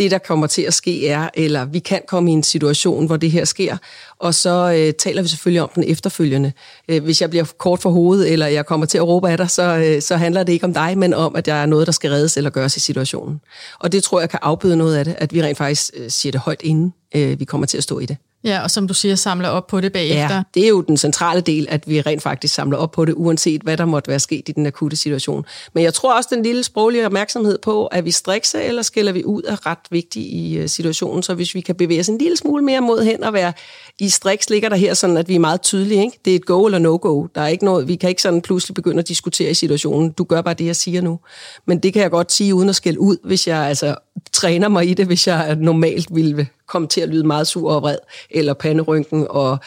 det, 0.00 0.10
der 0.10 0.18
kommer 0.18 0.46
til 0.46 0.62
at 0.62 0.74
ske 0.74 1.08
er, 1.08 1.28
eller 1.34 1.64
vi 1.64 1.78
kan 1.78 2.00
komme 2.08 2.30
i 2.30 2.32
en 2.32 2.42
situation, 2.42 3.06
hvor 3.06 3.16
det 3.16 3.30
her 3.30 3.44
sker, 3.44 3.76
og 4.18 4.34
så 4.34 4.72
øh, 4.76 4.94
taler 4.94 5.22
vi 5.22 5.28
selvfølgelig 5.28 5.62
om 5.62 5.70
den 5.74 5.84
efterfølgende. 5.84 6.52
Øh, 6.88 7.04
hvis 7.04 7.20
jeg 7.20 7.30
bliver 7.30 7.44
kort 7.58 7.78
for 7.82 7.90
hovedet, 7.90 8.32
eller 8.32 8.46
jeg 8.46 8.66
kommer 8.66 8.86
til 8.86 8.98
at 8.98 9.06
råbe 9.06 9.30
af 9.30 9.36
dig, 9.36 9.50
så, 9.50 9.62
øh, 9.62 10.02
så 10.02 10.16
handler 10.16 10.42
det 10.42 10.52
ikke 10.52 10.64
om 10.64 10.74
dig, 10.74 10.98
men 10.98 11.14
om, 11.14 11.36
at 11.36 11.46
der 11.46 11.54
er 11.54 11.66
noget, 11.66 11.86
der 11.86 11.92
skal 11.92 12.10
reddes 12.10 12.36
eller 12.36 12.50
gøres 12.50 12.76
i 12.76 12.80
situationen. 12.80 13.40
Og 13.78 13.92
det 13.92 14.02
tror 14.02 14.20
jeg 14.20 14.30
kan 14.30 14.38
afbøde 14.42 14.76
noget 14.76 14.96
af 14.96 15.04
det, 15.04 15.14
at 15.18 15.34
vi 15.34 15.42
rent 15.42 15.58
faktisk 15.58 15.90
øh, 15.96 16.10
siger 16.10 16.32
det 16.32 16.40
højt, 16.40 16.62
inden 16.62 16.94
øh, 17.14 17.40
vi 17.40 17.44
kommer 17.44 17.66
til 17.66 17.76
at 17.76 17.82
stå 17.82 17.98
i 17.98 18.06
det. 18.06 18.16
Ja, 18.44 18.62
og 18.62 18.70
som 18.70 18.88
du 18.88 18.94
siger, 18.94 19.14
samler 19.14 19.48
op 19.48 19.66
på 19.66 19.80
det 19.80 19.92
bagefter. 19.92 20.34
Ja, 20.34 20.42
det 20.54 20.64
er 20.64 20.68
jo 20.68 20.80
den 20.80 20.96
centrale 20.96 21.40
del, 21.40 21.66
at 21.70 21.88
vi 21.88 22.00
rent 22.00 22.22
faktisk 22.22 22.54
samler 22.54 22.78
op 22.78 22.90
på 22.90 23.04
det, 23.04 23.14
uanset 23.16 23.62
hvad 23.62 23.76
der 23.76 23.84
måtte 23.84 24.08
være 24.08 24.18
sket 24.18 24.48
i 24.48 24.52
den 24.52 24.66
akutte 24.66 24.96
situation. 24.96 25.44
Men 25.72 25.84
jeg 25.84 25.94
tror 25.94 26.16
også, 26.16 26.28
den 26.34 26.42
lille 26.42 26.64
sproglige 26.64 27.06
opmærksomhed 27.06 27.58
på, 27.58 27.86
at 27.86 28.04
vi 28.04 28.10
strikse 28.10 28.62
eller 28.62 28.82
skiller 28.82 29.12
vi 29.12 29.24
ud, 29.24 29.42
er 29.48 29.66
ret 29.66 29.78
vigtig 29.90 30.22
i 30.22 30.58
øh, 30.58 30.68
situationen. 30.68 31.22
Så 31.22 31.34
hvis 31.34 31.54
vi 31.54 31.60
kan 31.60 31.74
bevæge 31.74 32.00
os 32.00 32.08
en 32.08 32.18
lille 32.18 32.36
smule 32.36 32.64
mere 32.64 32.80
mod 32.80 33.04
hen 33.04 33.24
og 33.24 33.32
være 33.32 33.52
i 33.98 34.08
striks, 34.08 34.50
ligger 34.50 34.68
der 34.68 34.76
her 34.76 34.94
sådan, 34.94 35.16
at 35.16 35.28
vi 35.28 35.34
er 35.34 35.38
meget 35.38 35.60
tydelige. 35.60 36.02
Ikke? 36.04 36.18
Det 36.24 36.30
er 36.30 36.36
et 36.36 36.46
go 36.46 36.66
eller 36.66 36.78
no-go. 36.78 37.26
Der 37.34 37.40
er 37.40 37.48
ikke 37.48 37.64
noget, 37.64 37.88
vi 37.88 37.96
kan 37.96 38.08
ikke 38.08 38.22
sådan 38.22 38.42
pludselig 38.42 38.74
begynde 38.74 38.98
at 38.98 39.08
diskutere 39.08 39.50
i 39.50 39.54
situationen. 39.54 40.10
Du 40.10 40.24
gør 40.24 40.40
bare 40.40 40.54
det, 40.54 40.66
jeg 40.66 40.76
siger 40.76 41.00
nu. 41.00 41.18
Men 41.66 41.78
det 41.78 41.92
kan 41.92 42.02
jeg 42.02 42.10
godt 42.10 42.32
sige 42.32 42.54
uden 42.54 42.68
at 42.68 42.76
skælde 42.76 43.00
ud, 43.00 43.16
hvis 43.24 43.48
jeg 43.48 43.58
altså 43.58 43.94
træner 44.32 44.68
mig 44.68 44.88
i 44.88 44.94
det, 44.94 45.06
hvis 45.06 45.26
jeg 45.26 45.56
normalt 45.56 46.08
ville 46.14 46.46
komme 46.70 46.88
til 46.88 47.00
at 47.00 47.08
lyde 47.08 47.26
meget 47.26 47.46
sur 47.46 47.72
og 47.72 47.82
vred, 47.82 47.98
eller 48.30 48.54
panderynken, 48.54 49.26
og 49.30 49.58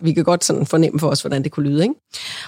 vi 0.00 0.12
kan 0.12 0.24
godt 0.24 0.44
sådan 0.44 0.66
fornemme 0.66 1.00
for 1.00 1.08
os, 1.08 1.20
hvordan 1.20 1.42
det 1.42 1.52
kunne 1.52 1.68
lyde. 1.68 1.82
Ikke? 1.82 1.94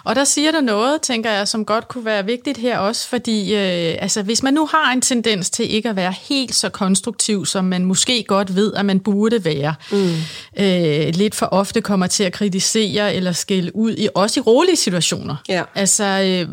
Og 0.04 0.16
der 0.16 0.24
siger 0.24 0.52
du 0.52 0.60
noget, 0.60 1.02
tænker 1.02 1.30
jeg, 1.30 1.48
som 1.48 1.64
godt 1.64 1.88
kunne 1.88 2.04
være 2.04 2.24
vigtigt 2.24 2.58
her 2.58 2.78
også, 2.78 3.08
fordi 3.08 3.54
øh, 3.54 3.96
altså, 3.98 4.22
hvis 4.22 4.42
man 4.42 4.54
nu 4.54 4.66
har 4.66 4.92
en 4.92 5.00
tendens 5.00 5.50
til 5.50 5.74
ikke 5.74 5.88
at 5.88 5.96
være 5.96 6.14
helt 6.20 6.54
så 6.54 6.68
konstruktiv, 6.68 7.46
som 7.46 7.64
man 7.64 7.84
måske 7.84 8.24
godt 8.28 8.56
ved, 8.56 8.74
at 8.74 8.84
man 8.84 9.00
burde 9.00 9.44
være, 9.44 9.74
mm. 9.92 10.14
øh, 10.58 11.14
lidt 11.14 11.34
for 11.34 11.46
ofte 11.46 11.80
kommer 11.80 12.06
til 12.06 12.24
at 12.24 12.32
kritisere 12.32 13.14
eller 13.14 13.32
skælde 13.32 13.76
ud, 13.76 13.94
i, 13.98 14.08
også 14.14 14.40
i 14.40 14.42
rolige 14.42 14.76
situationer. 14.76 15.36
Ja. 15.48 15.62
Altså, 15.74 16.04
øh, 16.04 16.48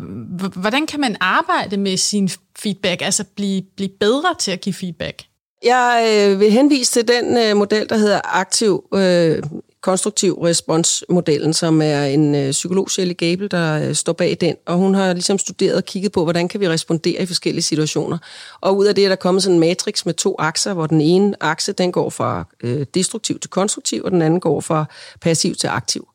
hvordan 0.56 0.86
kan 0.86 1.00
man 1.00 1.16
arbejde 1.20 1.76
med 1.76 1.96
sin 1.96 2.30
feedback, 2.58 3.02
altså 3.02 3.24
blive, 3.36 3.62
blive 3.76 3.90
bedre 4.00 4.34
til 4.38 4.50
at 4.50 4.60
give 4.60 4.74
feedback? 4.74 5.22
Jeg 5.66 6.28
øh, 6.30 6.40
vil 6.40 6.50
henvise 6.50 6.92
til 6.92 7.08
den 7.08 7.36
øh, 7.36 7.56
model, 7.56 7.88
der 7.88 7.96
hedder 7.96 8.20
aktiv 8.24 8.84
øh, 8.94 9.42
konstruktiv 9.80 10.34
responsmodellen, 10.34 11.52
som 11.52 11.82
er 11.82 12.04
en 12.04 12.34
øh, 12.34 12.50
psykolog, 12.50 12.90
Shelley 12.90 13.16
Gable, 13.16 13.48
der 13.48 13.88
øh, 13.88 13.94
står 13.94 14.12
bag 14.12 14.36
den, 14.40 14.56
og 14.66 14.76
hun 14.76 14.94
har 14.94 15.12
ligesom 15.12 15.38
studeret 15.38 15.76
og 15.76 15.84
kigget 15.84 16.12
på, 16.12 16.22
hvordan 16.22 16.48
kan 16.48 16.60
vi 16.60 16.68
respondere 16.68 17.22
i 17.22 17.26
forskellige 17.26 17.62
situationer. 17.62 18.18
Og 18.60 18.76
ud 18.76 18.86
af 18.86 18.94
det 18.94 19.04
er 19.04 19.08
der 19.08 19.16
kommet 19.16 19.42
sådan 19.42 19.54
en 19.54 19.60
matrix 19.60 20.06
med 20.06 20.14
to 20.14 20.36
akser, 20.38 20.74
hvor 20.74 20.86
den 20.86 21.00
ene 21.00 21.34
akse, 21.40 21.72
den 21.72 21.92
går 21.92 22.10
fra 22.10 22.44
øh, 22.62 22.86
destruktiv 22.94 23.38
til 23.38 23.50
konstruktiv, 23.50 24.02
og 24.04 24.10
den 24.10 24.22
anden 24.22 24.40
går 24.40 24.60
fra 24.60 24.84
passiv 25.20 25.54
til 25.54 25.66
aktiv. 25.66 26.08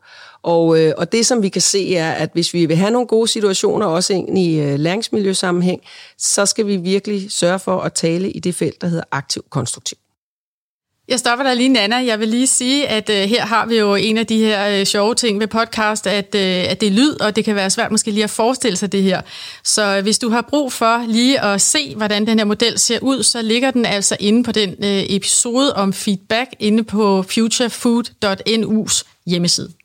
Og, 0.43 0.79
øh, 0.79 0.93
og 0.97 1.11
det, 1.11 1.25
som 1.25 1.43
vi 1.43 1.49
kan 1.49 1.61
se, 1.61 1.95
er, 1.95 2.11
at 2.11 2.29
hvis 2.33 2.53
vi 2.53 2.65
vil 2.65 2.77
have 2.77 2.91
nogle 2.91 3.07
gode 3.07 3.27
situationer, 3.27 3.85
også 3.85 4.13
ind 4.13 4.37
i 4.37 4.59
øh, 4.59 4.79
læringsmiljøsammenhæng, 4.79 5.81
så 6.17 6.45
skal 6.45 6.67
vi 6.67 6.77
virkelig 6.77 7.31
sørge 7.31 7.59
for 7.59 7.81
at 7.81 7.93
tale 7.93 8.31
i 8.31 8.39
det 8.39 8.55
felt, 8.55 8.81
der 8.81 8.87
hedder 8.87 9.03
aktiv-konstruktiv. 9.11 9.97
Jeg 11.07 11.19
stopper 11.19 11.45
der 11.45 11.53
lige, 11.53 11.69
Nana. 11.69 11.95
Jeg 11.95 12.19
vil 12.19 12.27
lige 12.27 12.47
sige, 12.47 12.87
at 12.87 13.09
øh, 13.09 13.15
her 13.15 13.45
har 13.45 13.65
vi 13.65 13.77
jo 13.77 13.95
en 13.95 14.17
af 14.17 14.27
de 14.27 14.37
her 14.37 14.79
øh, 14.79 14.85
sjove 14.85 15.15
ting 15.15 15.39
ved 15.39 15.47
podcast, 15.47 16.07
at, 16.07 16.35
øh, 16.35 16.71
at 16.71 16.81
det 16.81 16.87
er 16.87 16.91
lyd, 16.91 17.21
og 17.21 17.35
det 17.35 17.45
kan 17.45 17.55
være 17.55 17.69
svært 17.69 17.91
måske 17.91 18.11
lige 18.11 18.23
at 18.23 18.29
forestille 18.29 18.77
sig 18.77 18.91
det 18.91 19.03
her. 19.03 19.21
Så 19.63 19.97
øh, 19.97 20.03
hvis 20.03 20.19
du 20.19 20.29
har 20.29 20.41
brug 20.41 20.73
for 20.73 21.05
lige 21.07 21.41
at 21.41 21.61
se, 21.61 21.95
hvordan 21.95 22.27
den 22.27 22.37
her 22.37 22.45
model 22.45 22.79
ser 22.79 22.99
ud, 23.01 23.23
så 23.23 23.41
ligger 23.41 23.71
den 23.71 23.85
altså 23.85 24.17
inde 24.19 24.43
på 24.43 24.51
den 24.51 24.69
øh, 24.69 25.03
episode 25.09 25.73
om 25.75 25.93
feedback 25.93 26.49
inde 26.59 26.83
på 26.83 27.21
futurefood.nu's 27.21 29.03
hjemmeside. 29.25 29.80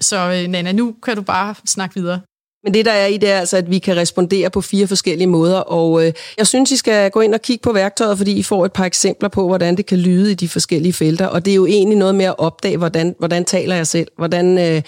Så 0.00 0.16
øh, 0.16 0.48
Nana, 0.48 0.72
nu 0.72 0.94
kan 1.02 1.16
du 1.16 1.22
bare 1.22 1.54
snakke 1.66 1.94
videre. 2.00 2.20
Men 2.64 2.74
det, 2.74 2.84
der 2.84 2.92
er 2.92 3.06
i 3.06 3.16
det, 3.16 3.30
er 3.30 3.38
altså, 3.38 3.56
at 3.56 3.70
vi 3.70 3.78
kan 3.78 3.96
respondere 3.96 4.50
på 4.50 4.60
fire 4.60 4.86
forskellige 4.86 5.26
måder, 5.26 5.58
og 5.58 6.06
øh, 6.06 6.12
jeg 6.38 6.46
synes, 6.46 6.70
I 6.70 6.76
skal 6.76 7.10
gå 7.10 7.20
ind 7.20 7.34
og 7.34 7.42
kigge 7.42 7.62
på 7.62 7.72
værktøjet, 7.72 8.18
fordi 8.18 8.32
I 8.32 8.42
får 8.42 8.64
et 8.64 8.72
par 8.72 8.84
eksempler 8.84 9.28
på, 9.28 9.46
hvordan 9.46 9.76
det 9.76 9.86
kan 9.86 9.98
lyde 9.98 10.32
i 10.32 10.34
de 10.34 10.48
forskellige 10.48 10.92
felter, 10.92 11.26
og 11.26 11.44
det 11.44 11.50
er 11.50 11.54
jo 11.54 11.66
egentlig 11.66 11.98
noget 11.98 12.14
med 12.14 12.24
at 12.24 12.34
opdage, 12.38 12.76
hvordan, 12.76 13.14
hvordan 13.18 13.44
taler 13.44 13.76
jeg 13.76 13.86
selv, 13.86 14.08
hvordan... 14.16 14.58
Øh, 14.58 14.82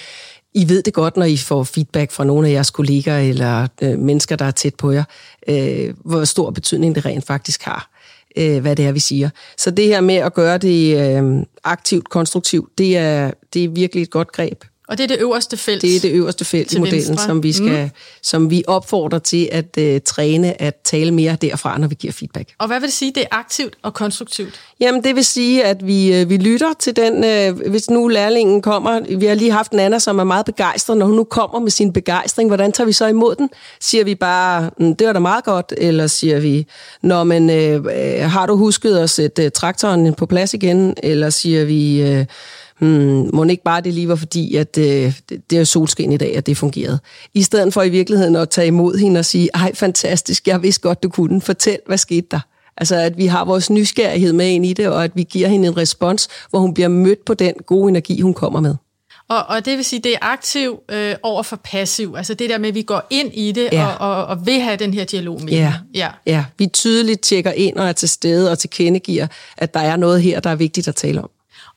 I 0.55 0.68
ved 0.68 0.83
det 0.83 0.94
godt, 0.94 1.16
når 1.16 1.25
I 1.27 1.37
får 1.37 1.64
feedback 1.64 2.12
fra 2.12 2.25
nogle 2.25 2.49
af 2.49 2.53
jeres 2.53 2.71
kolleger 2.71 3.18
eller 3.18 3.68
øh, 3.83 3.99
mennesker, 3.99 4.37
der 4.37 4.44
er 4.44 4.51
tæt 4.51 4.75
på 4.75 4.90
jer, 4.90 5.05
øh, 5.49 5.94
hvor 6.05 6.25
stor 6.25 6.51
betydning 6.51 6.94
det 6.94 7.05
rent 7.05 7.27
faktisk 7.27 7.62
har, 7.62 7.90
øh, 8.37 8.61
hvad 8.61 8.77
det 8.77 8.87
er, 8.87 8.92
vi 8.92 9.01
siger. 9.01 9.31
Så 9.57 9.71
det 9.71 9.85
her 9.85 10.01
med 10.01 10.14
at 10.14 10.35
gøre 10.35 10.59
det 10.59 10.97
øh, 10.99 11.44
aktivt, 11.64 12.09
konstruktivt, 12.09 12.79
det 12.79 12.97
er, 12.97 13.31
det 13.55 13.64
er 13.64 13.68
virkelig 13.68 14.03
et 14.03 14.11
godt 14.11 14.33
greb. 14.33 14.64
Og 14.88 14.98
det 14.98 15.05
er 15.05 15.09
det 15.09 15.18
øverste 15.20 15.57
felt. 15.57 15.83
Det 15.83 15.96
er 15.96 16.01
det 16.01 16.12
øverste 16.12 16.44
felt 16.44 16.72
i 16.72 16.79
modellen, 16.79 17.09
venstre. 17.09 17.27
som 17.27 17.42
vi, 17.42 17.53
skal, 17.53 17.85
mm. 17.85 17.90
som 18.22 18.51
vi 18.51 18.64
opfordrer 18.66 19.18
til 19.18 19.48
at 19.53 19.79
uh, 19.79 19.85
træne 20.05 20.62
at 20.62 20.74
tale 20.85 21.11
mere 21.11 21.37
derfra, 21.42 21.79
når 21.79 21.88
vi 21.88 21.94
giver 21.94 22.12
feedback. 22.12 22.51
Og 22.59 22.66
hvad 22.66 22.81
vil 22.81 22.87
det 22.87 22.94
sige, 22.94 23.12
det 23.14 23.22
er 23.22 23.27
aktivt 23.31 23.74
og 23.83 23.94
konstruktivt? 23.94 24.61
Jamen, 24.81 25.05
det 25.05 25.16
vil 25.16 25.24
sige, 25.24 25.64
at 25.64 25.87
vi, 25.87 26.22
uh, 26.22 26.31
vi 26.31 26.37
lytter 26.37 26.72
til 26.79 26.96
den, 26.96 27.14
uh, 27.51 27.70
hvis 27.70 27.90
nu 27.90 28.09
lærlingen 28.09 28.62
kommer, 28.62 29.16
vi 29.16 29.27
har 29.27 29.35
lige 29.35 29.51
haft 29.51 29.72
Nana, 29.72 29.98
som 29.98 30.18
er 30.18 30.24
meget 30.24 30.46
begejstret, 30.46 30.96
når 30.96 31.07
hun 31.07 31.16
nu 31.16 31.24
kommer 31.24 31.59
med 31.59 31.70
sin 31.70 31.92
begejstring, 31.92 32.51
hvordan 32.51 32.72
tager 32.72 32.87
vi 32.87 32.92
så 32.92 33.07
imod 33.07 33.35
den? 33.35 33.51
Siger 33.81 34.05
vi 34.05 34.14
bare, 34.14 34.70
mm, 34.79 34.96
det 34.96 35.07
var 35.07 35.12
da 35.12 35.18
meget 35.18 35.44
godt, 35.44 35.72
eller 35.77 36.07
siger 36.07 36.40
vi, 36.40 36.66
når 37.03 37.24
men 37.24 37.51
uh, 37.51 37.87
har 38.31 38.46
du 38.46 38.57
husket 38.57 38.98
at 38.98 39.11
sætte 39.11 39.44
uh, 39.44 39.51
traktoren 39.55 40.14
på 40.14 40.27
plads 40.27 40.55
igen, 40.55 40.94
eller 41.03 41.31
siger 41.31 41.64
vi... 41.64 42.03
Uh, 42.18 42.24
hmm, 42.79 43.31
må 43.35 43.45
ikke 43.45 43.62
bare 43.62 43.81
det 43.81 43.95
lige 43.95 44.09
var 44.09 44.17
fordi, 44.17 44.55
at 44.55 44.79
øh, 44.79 45.12
det, 45.29 45.51
det 45.51 45.59
er 45.59 45.64
solskin 45.64 46.12
i 46.12 46.17
dag, 46.17 46.37
at 46.37 46.47
det 46.47 46.57
fungerede. 46.57 46.99
I 47.35 47.43
stedet 47.43 47.75
for 47.75 47.83
i 47.83 47.88
virkeligheden 47.88 48.37
at 48.37 48.51
tage 48.51 48.67
imod 48.67 48.99
hende 48.99 49.19
og 49.19 49.25
sige, 49.25 49.49
ej 49.55 49.75
fantastisk, 49.75 50.47
jeg 50.47 50.62
vidste 50.62 50.81
godt, 50.81 51.03
du 51.03 51.09
kunne. 51.09 51.41
Fortæl, 51.41 51.79
hvad 51.87 51.99
skete 51.99 52.27
der? 52.31 52.41
Altså, 52.77 52.97
at 52.97 53.17
vi 53.17 53.27
har 53.27 53.45
vores 53.45 53.71
nysgerrighed 53.71 54.33
med 54.33 54.49
ind 54.49 54.67
i 54.67 54.73
det, 54.73 54.88
og 54.88 55.05
at 55.05 55.11
vi 55.14 55.23
giver 55.23 55.49
hende 55.49 55.69
en 55.69 55.77
respons, 55.77 56.29
hvor 56.51 56.59
hun 56.59 56.75
bliver 56.75 56.88
mødt 56.88 57.25
på 57.25 57.35
den 57.35 57.55
gode 57.67 57.88
energi, 57.88 58.21
hun 58.21 58.35
kommer 58.35 58.61
med. 58.61 58.75
Og, 59.29 59.47
og 59.49 59.64
det 59.64 59.77
vil 59.77 59.85
sige, 59.85 60.01
det 60.01 60.12
er 60.12 60.19
aktiv 60.21 60.81
øh, 60.88 61.14
over 61.23 61.43
for 61.43 61.57
passiv. 61.57 62.14
Altså 62.17 62.35
det 62.35 62.51
der 62.51 62.59
med, 62.59 62.69
at 62.69 62.75
vi 62.75 62.83
går 62.83 63.07
ind 63.11 63.31
i 63.35 63.53
det 63.53 63.69
ja. 63.73 63.87
og, 63.87 64.17
og, 64.17 64.27
og 64.27 64.47
vil 64.47 64.61
have 64.61 64.77
den 64.77 64.95
her 64.95 65.05
dialog 65.05 65.43
med 65.43 65.53
ja. 65.53 65.75
ja. 65.95 66.11
ja, 66.27 66.45
vi 66.59 66.67
tydeligt 66.67 67.21
tjekker 67.21 67.53
ind 67.53 67.77
og 67.77 67.88
er 67.88 67.93
til 67.93 68.09
stede 68.09 68.51
og 68.51 68.59
tilkendegiver, 68.59 69.27
at 69.57 69.75
der 69.75 69.81
er 69.81 69.97
noget 69.97 70.23
her, 70.23 70.41
der 70.41 70.51
er 70.51 70.57
vigtigt 70.57 70.88
at 70.88 70.95
tale 70.95 71.23
om. 71.23 71.31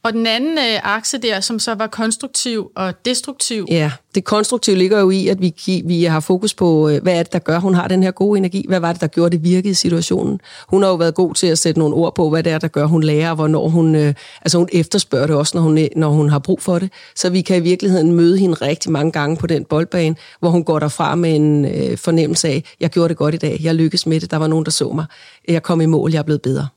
Og 0.04 0.14
den 0.14 0.28
anden 0.28 0.58
øh, 0.58 0.80
akse 0.84 1.18
der, 1.18 1.40
som 1.40 1.60
så 1.60 1.76
var 1.76 1.88
konstruktiv 1.88 2.72
og 2.76 3.06
destruktiv. 3.06 3.66
Ja, 3.70 3.92
det 4.16 4.24
konstruktive 4.24 4.76
ligger 4.76 5.00
jo 5.00 5.10
i, 5.10 5.28
at 5.28 5.42
vi, 5.42 5.82
vi 5.86 6.04
har 6.04 6.20
fokus 6.20 6.54
på, 6.54 6.90
øh, 6.90 7.02
hvad 7.02 7.14
er 7.14 7.24
det, 7.24 7.34
der 7.34 7.40
gør, 7.40 7.60
hun 7.60 7.74
har 7.74 7.88
den 7.88 8.04
her 8.04 8.12
gode 8.12 8.38
energi? 8.38 8.66
Hvad 8.68 8.80
var 8.80 8.92
det, 8.92 9.02
der 9.02 9.08
gjorde, 9.08 9.38
det 9.38 9.44
virkede 9.44 9.70
i 9.70 9.74
situationen? 9.74 10.40
Hun 10.68 10.82
har 10.82 10.90
jo 10.90 10.96
været 10.96 11.16
god 11.16 11.34
til 11.34 11.48
at 11.48 11.58
sætte 11.58 11.80
nogle 11.80 11.96
ord 11.96 12.16
på, 12.16 12.30
hvad 12.30 12.44
det 12.44 12.52
er, 12.52 12.58
der 12.58 12.68
gør, 12.68 12.86
hun 12.86 13.04
lærer, 13.04 13.30
og 13.30 13.36
hvornår 13.36 13.68
hun, 13.68 13.96
øh, 13.96 14.14
altså 14.42 14.58
hun 14.58 14.70
efterspørger 14.72 15.28
det 15.28 15.36
også, 15.36 15.58
når 15.58 15.62
hun, 15.62 15.88
når 15.96 16.10
hun 16.10 16.30
har 16.30 16.40
brug 16.40 16.62
for 16.62 16.80
det. 16.80 16.92
Så 17.16 17.30
vi 17.30 17.42
kan 17.42 17.58
i 17.58 17.60
virkeligheden 17.60 18.12
møde 18.12 18.38
hende 18.38 18.56
rigtig 18.56 18.92
mange 18.92 19.12
gange 19.12 19.38
på 19.38 19.48
den 19.48 19.66
boldbane, 19.66 20.16
hvor 20.40 20.50
hun 20.50 20.64
går 20.64 20.80
derfra 20.80 21.16
med 21.16 21.36
en 21.36 21.66
øh, 21.66 21.98
fornemmelse 21.98 22.48
af, 22.48 22.64
jeg 22.80 22.90
gjorde 22.90 23.10
det 23.10 23.18
godt 23.18 23.34
i 23.34 23.38
dag, 23.38 23.60
jeg 23.64 23.76
lykkedes 23.76 24.06
med 24.06 24.20
det, 24.20 24.32
der 24.32 24.38
var 24.38 24.48
nogen, 24.48 24.66
der 24.66 24.72
så 24.72 24.92
mig, 24.92 25.06
jeg 25.48 25.64
kom 25.64 25.82
i 25.82 25.86
mål, 25.86 26.12
jeg 26.12 26.20
er 26.20 26.24
blevet 26.24 26.42
bedre. 26.42 26.68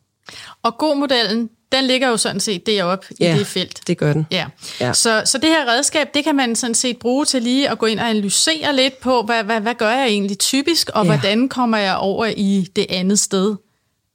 Og 0.63 0.79
god 0.79 0.97
modellen, 0.97 1.51
den 1.75 1.85
ligger 1.85 2.09
jo 2.09 2.17
sådan 2.17 2.41
set 2.41 2.67
deroppe 2.67 3.07
ja, 3.21 3.35
i 3.35 3.39
det 3.39 3.47
felt. 3.47 3.81
det 3.87 3.99
gør 3.99 4.13
den. 4.13 4.27
Ja. 4.31 4.47
ja. 4.81 4.93
Så, 4.93 5.23
så 5.25 5.39
det 5.39 5.49
her 5.49 5.69
redskab, 5.69 6.15
det 6.15 6.25
kan 6.25 6.37
man 6.37 6.57
sådan 6.57 6.75
set 6.75 6.99
bruge 6.99 7.25
til 7.25 7.43
lige 7.43 7.71
at 7.71 7.79
gå 7.79 7.87
ind 7.87 8.01
og 8.01 8.11
analysere 8.11 8.77
lidt 8.77 9.01
på, 9.01 9.23
hvad, 9.23 9.45
hvad, 9.45 9.61
hvad 9.61 9.75
gør 9.75 9.91
jeg 9.91 10.07
egentlig 10.07 10.39
typisk, 10.39 10.91
og 10.95 11.05
ja. 11.05 11.11
hvordan 11.11 11.49
kommer 11.49 11.79
jeg 11.79 11.97
over 11.97 12.27
i 12.27 12.69
det 12.77 12.87
andet 12.89 13.19
sted, 13.19 13.57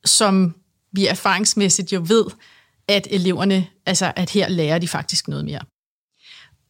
som 0.05 0.55
vi 0.91 1.07
erfaringsmæssigt 1.07 1.93
jo 1.93 2.05
ved, 2.07 2.25
at 2.87 3.07
eleverne, 3.11 3.67
altså 3.85 4.11
at 4.15 4.29
her 4.29 4.49
lærer 4.49 4.79
de 4.79 4.87
faktisk 4.87 5.27
noget 5.27 5.45
mere. 5.45 5.61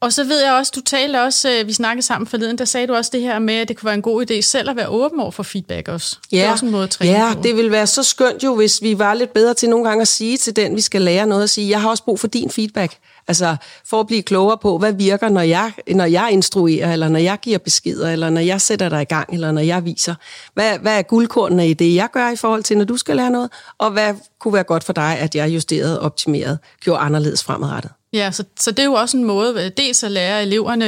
Og 0.02 0.14
så 0.14 0.24
ved 0.24 0.44
jeg 0.44 0.54
også, 0.54 0.72
du 0.76 0.82
talte 0.82 1.22
også, 1.22 1.50
øh, 1.50 1.68
vi 1.68 1.74
snakkede 1.74 2.06
sammen 2.06 2.28
forleden, 2.28 2.58
der 2.58 2.66
sagde 2.66 2.88
du 2.88 2.94
også 2.94 3.12
det 3.14 3.22
her 3.22 3.40
med, 3.40 3.54
at 3.54 3.68
det 3.68 3.78
kunne 3.78 3.86
være 3.86 3.96
en 3.96 4.02
god 4.02 4.32
idé 4.32 4.42
selv 4.42 4.70
at 4.70 4.76
være 4.76 4.88
åben 4.88 5.20
over 5.20 5.32
for 5.32 5.44
feedback 5.44 5.88
også. 5.88 6.18
Ja, 6.32 6.38
det 6.38 6.46
er 6.46 6.52
også 6.52 6.66
en 6.66 6.72
måde 6.72 6.84
at 6.84 6.90
træne 6.90 7.12
ja 7.12 7.34
på. 7.34 7.42
det 7.42 7.56
ville 7.56 7.72
være 7.72 7.88
så 7.88 8.04
skønt 8.04 8.44
jo, 8.44 8.56
hvis 8.56 8.82
vi 8.82 9.00
var 9.00 9.14
lidt 9.14 9.34
bedre 9.34 9.54
til 9.54 9.70
nogle 9.70 9.88
gange 9.90 10.02
at 10.02 10.08
sige 10.08 10.38
til 10.38 10.56
den, 10.56 10.76
vi 10.76 10.82
skal 10.82 11.02
lære 11.02 11.28
noget 11.28 11.44
at 11.44 11.50
sige, 11.50 11.70
jeg 11.70 11.82
har 11.82 11.90
også 11.90 12.04
brug 12.04 12.20
for 12.20 12.28
din 12.28 12.50
feedback. 12.50 12.98
Altså 13.28 13.56
for 13.86 14.00
at 14.00 14.08
blive 14.08 14.22
klogere 14.22 14.58
på, 14.58 14.78
hvad 14.78 14.94
virker, 14.94 15.30
når 15.30 15.42
jeg, 15.42 15.72
når 15.88 16.06
jeg 16.06 16.30
instruerer, 16.32 16.94
eller 16.94 17.10
når 17.10 17.20
jeg 17.20 17.38
giver 17.42 17.58
beskeder, 17.58 18.12
eller 18.12 18.30
når 18.30 18.42
jeg 18.42 18.62
sætter 18.62 18.90
dig 18.90 19.02
i 19.02 19.06
gang, 19.06 19.34
eller 19.34 19.52
når 19.52 19.62
jeg 19.62 19.86
viser. 19.86 20.16
Hvad, 20.54 20.80
hvad 20.80 20.98
er 20.98 21.02
guldkornene 21.02 21.70
i 21.70 21.74
det, 21.74 21.96
jeg 21.96 22.08
gør 22.14 22.30
i 22.30 22.36
forhold 22.36 22.64
til, 22.64 22.78
når 22.78 22.86
du 22.86 22.98
skal 22.98 23.16
lære 23.16 23.30
noget? 23.30 23.50
Og 23.78 23.92
hvad 23.92 24.14
kunne 24.40 24.54
være 24.54 24.64
godt 24.64 24.84
for 24.84 24.94
dig, 24.94 25.18
at 25.20 25.36
jeg 25.36 25.50
justerede, 25.50 26.02
optimeret, 26.02 26.60
gjorde 26.82 27.00
anderledes 27.00 27.44
fremadrettet? 27.44 27.92
Ja, 28.14 28.32
så, 28.32 28.44
så 28.60 28.72
det 28.72 28.80
er 28.80 28.86
jo 28.86 28.94
også 28.94 29.18
en 29.18 29.24
måde, 29.24 29.54
øh, 29.66 29.72
dels 29.78 30.04
at 30.04 30.12
lære 30.12 30.42
eleverne 30.44 30.86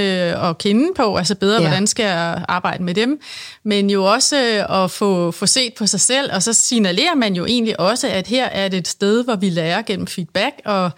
at 0.50 0.58
kende 0.58 0.94
på, 0.96 1.16
altså 1.16 1.36
bedre, 1.36 1.62
ja. 1.62 1.68
hvordan 1.68 1.88
skal 1.88 2.04
jeg 2.04 2.46
arbejde 2.48 2.84
med 2.84 2.94
dem, 2.94 3.20
men 3.66 3.90
jo 3.90 4.04
også 4.04 4.36
øh, 4.38 4.84
at 4.84 4.92
få, 4.92 5.32
få 5.32 5.46
set 5.46 5.74
på 5.74 5.88
sig 5.88 6.00
selv, 6.00 6.34
og 6.34 6.44
så 6.44 6.54
signalerer 6.54 7.16
man 7.16 7.34
jo 7.34 7.46
egentlig 7.46 7.80
også, 7.80 8.08
at 8.08 8.28
her 8.28 8.46
er 8.46 8.68
det 8.68 8.78
et 8.78 8.88
sted, 8.88 9.24
hvor 9.24 9.36
vi 9.36 9.50
lærer 9.50 9.82
gennem 9.82 10.08
feedback, 10.08 10.56
og, 10.66 10.92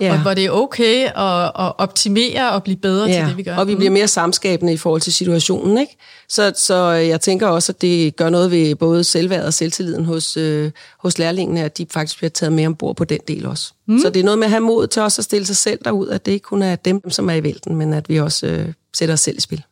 ja. 0.00 0.12
og 0.12 0.22
hvor 0.22 0.34
det 0.34 0.44
er 0.44 0.50
okay 0.50 1.04
at, 1.04 1.44
at 1.44 1.72
optimere 1.78 2.52
og 2.52 2.62
blive 2.62 2.76
bedre 2.76 3.08
ja. 3.08 3.14
til 3.14 3.26
det, 3.26 3.36
vi 3.36 3.42
gør. 3.42 3.56
og 3.56 3.68
vi 3.68 3.74
bliver 3.74 3.90
mere 3.90 4.08
samskabende 4.08 4.72
i 4.72 4.76
forhold 4.76 5.00
til 5.00 5.12
situationen, 5.12 5.78
ikke? 5.78 5.96
Så, 6.28 6.52
så 6.56 6.90
jeg 6.90 7.20
tænker 7.20 7.46
også, 7.46 7.72
at 7.72 7.82
det 7.82 8.16
gør 8.16 8.30
noget 8.30 8.50
ved 8.50 8.74
både 8.74 9.04
selvværd 9.04 9.44
og 9.44 9.54
selvtilliden 9.54 10.04
hos, 10.04 10.36
øh, 10.36 10.70
hos 10.98 11.18
lærlingene, 11.18 11.64
at 11.64 11.78
de 11.78 11.86
faktisk 11.90 12.18
bliver 12.18 12.30
taget 12.30 12.52
med 12.52 12.66
ombord 12.66 12.96
på 12.96 13.04
den 13.04 13.20
del 13.28 13.46
også. 13.46 13.72
Mm. 13.90 13.98
Så 13.98 14.10
det 14.10 14.20
er 14.20 14.24
noget 14.24 14.38
med 14.38 14.46
at 14.46 14.50
have 14.50 14.60
mod 14.60 14.86
til 14.86 15.02
også 15.02 15.20
at 15.20 15.24
stille 15.24 15.46
sig 15.46 15.56
selv 15.56 15.80
derud, 15.84 16.08
at 16.08 16.26
det 16.26 16.32
ikke 16.32 16.44
kun 16.44 16.62
er 16.62 16.76
dem, 16.76 17.10
som 17.10 17.30
er 17.30 17.34
i 17.34 17.42
vælten, 17.42 17.76
men 17.76 17.92
at 17.92 18.08
vi 18.08 18.16
også 18.16 18.46
øh, 18.46 18.72
sætter 18.94 19.12
os 19.12 19.20
selv 19.20 19.36
i 19.36 19.40
spil. 19.40 19.62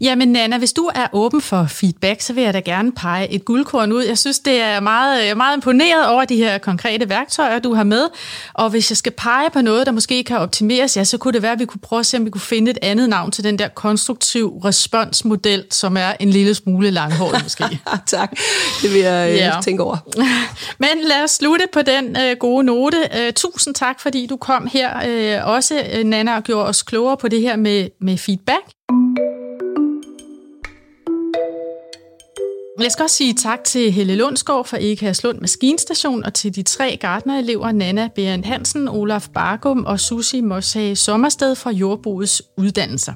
Jamen 0.00 0.28
Nana, 0.28 0.58
hvis 0.58 0.72
du 0.72 0.90
er 0.94 1.06
åben 1.12 1.40
for 1.40 1.66
feedback, 1.68 2.20
så 2.20 2.32
vil 2.32 2.44
jeg 2.44 2.54
da 2.54 2.60
gerne 2.60 2.92
pege 2.92 3.30
et 3.30 3.44
guldkorn 3.44 3.92
ud. 3.92 4.02
Jeg 4.02 4.18
synes, 4.18 4.38
det 4.38 4.60
er 4.60 4.80
meget, 4.80 5.22
jeg 5.22 5.28
er 5.28 5.34
meget 5.34 5.56
imponeret 5.56 6.08
over 6.08 6.24
de 6.24 6.36
her 6.36 6.58
konkrete 6.58 7.08
værktøjer, 7.08 7.58
du 7.58 7.74
har 7.74 7.84
med. 7.84 8.08
Og 8.54 8.70
hvis 8.70 8.90
jeg 8.90 8.96
skal 8.96 9.12
pege 9.12 9.50
på 9.50 9.60
noget, 9.60 9.86
der 9.86 9.92
måske 9.92 10.24
kan 10.24 10.36
optimeres, 10.36 10.96
ja, 10.96 11.04
så 11.04 11.18
kunne 11.18 11.32
det 11.32 11.42
være, 11.42 11.52
at 11.52 11.58
vi 11.58 11.64
kunne 11.64 11.80
prøve 11.80 12.00
at 12.00 12.06
se, 12.06 12.16
om 12.16 12.24
vi 12.24 12.30
kunne 12.30 12.40
finde 12.40 12.70
et 12.70 12.78
andet 12.82 13.08
navn 13.08 13.30
til 13.30 13.44
den 13.44 13.58
der 13.58 13.68
konstruktiv 13.68 14.58
responsmodel, 14.64 15.64
som 15.70 15.96
er 15.96 16.12
en 16.20 16.30
lille 16.30 16.54
smule 16.54 16.90
langhåret 16.90 17.42
måske. 17.42 17.64
tak, 18.06 18.30
det 18.82 18.92
vil 18.92 19.00
jeg 19.00 19.30
øh, 19.30 19.36
ja. 19.36 19.52
tænke 19.64 19.82
over. 19.82 19.96
Men 20.84 20.88
lad 21.04 21.24
os 21.24 21.30
slutte 21.30 21.64
på 21.72 21.82
den 21.82 22.16
øh, 22.16 22.36
gode 22.40 22.64
note. 22.64 22.96
Øh, 23.18 23.32
tusind 23.32 23.74
tak, 23.74 24.00
fordi 24.00 24.26
du 24.26 24.36
kom 24.36 24.68
her 24.72 24.90
øh, 25.06 25.48
også, 25.48 25.82
øh, 25.92 26.04
Nana, 26.04 26.36
og 26.36 26.42
gjorde 26.42 26.68
os 26.68 26.82
klogere 26.82 27.16
på 27.16 27.28
det 27.28 27.40
her 27.40 27.56
med, 27.56 27.88
med 28.00 28.18
feedback. 28.18 28.62
Jeg 32.80 32.92
skal 32.92 33.02
også 33.02 33.16
sige 33.16 33.34
tak 33.34 33.64
til 33.64 33.92
Helle 33.92 34.14
Lundsgaard 34.14 34.66
fra 34.66 34.78
Ekeherslund 34.80 35.40
Maskinstation 35.40 36.24
og 36.24 36.34
til 36.34 36.54
de 36.54 36.62
tre 36.62 36.96
gardnerelever 37.00 37.72
Nana 37.72 38.08
Berend 38.14 38.44
Hansen, 38.44 38.88
Olaf 38.88 39.28
Bargum 39.34 39.84
og 39.84 40.00
Susi 40.00 40.40
Moshage 40.40 40.96
Sommersted 40.96 41.54
fra 41.54 41.70
Jordbrugets 41.70 42.42
uddannelser. 42.58 43.12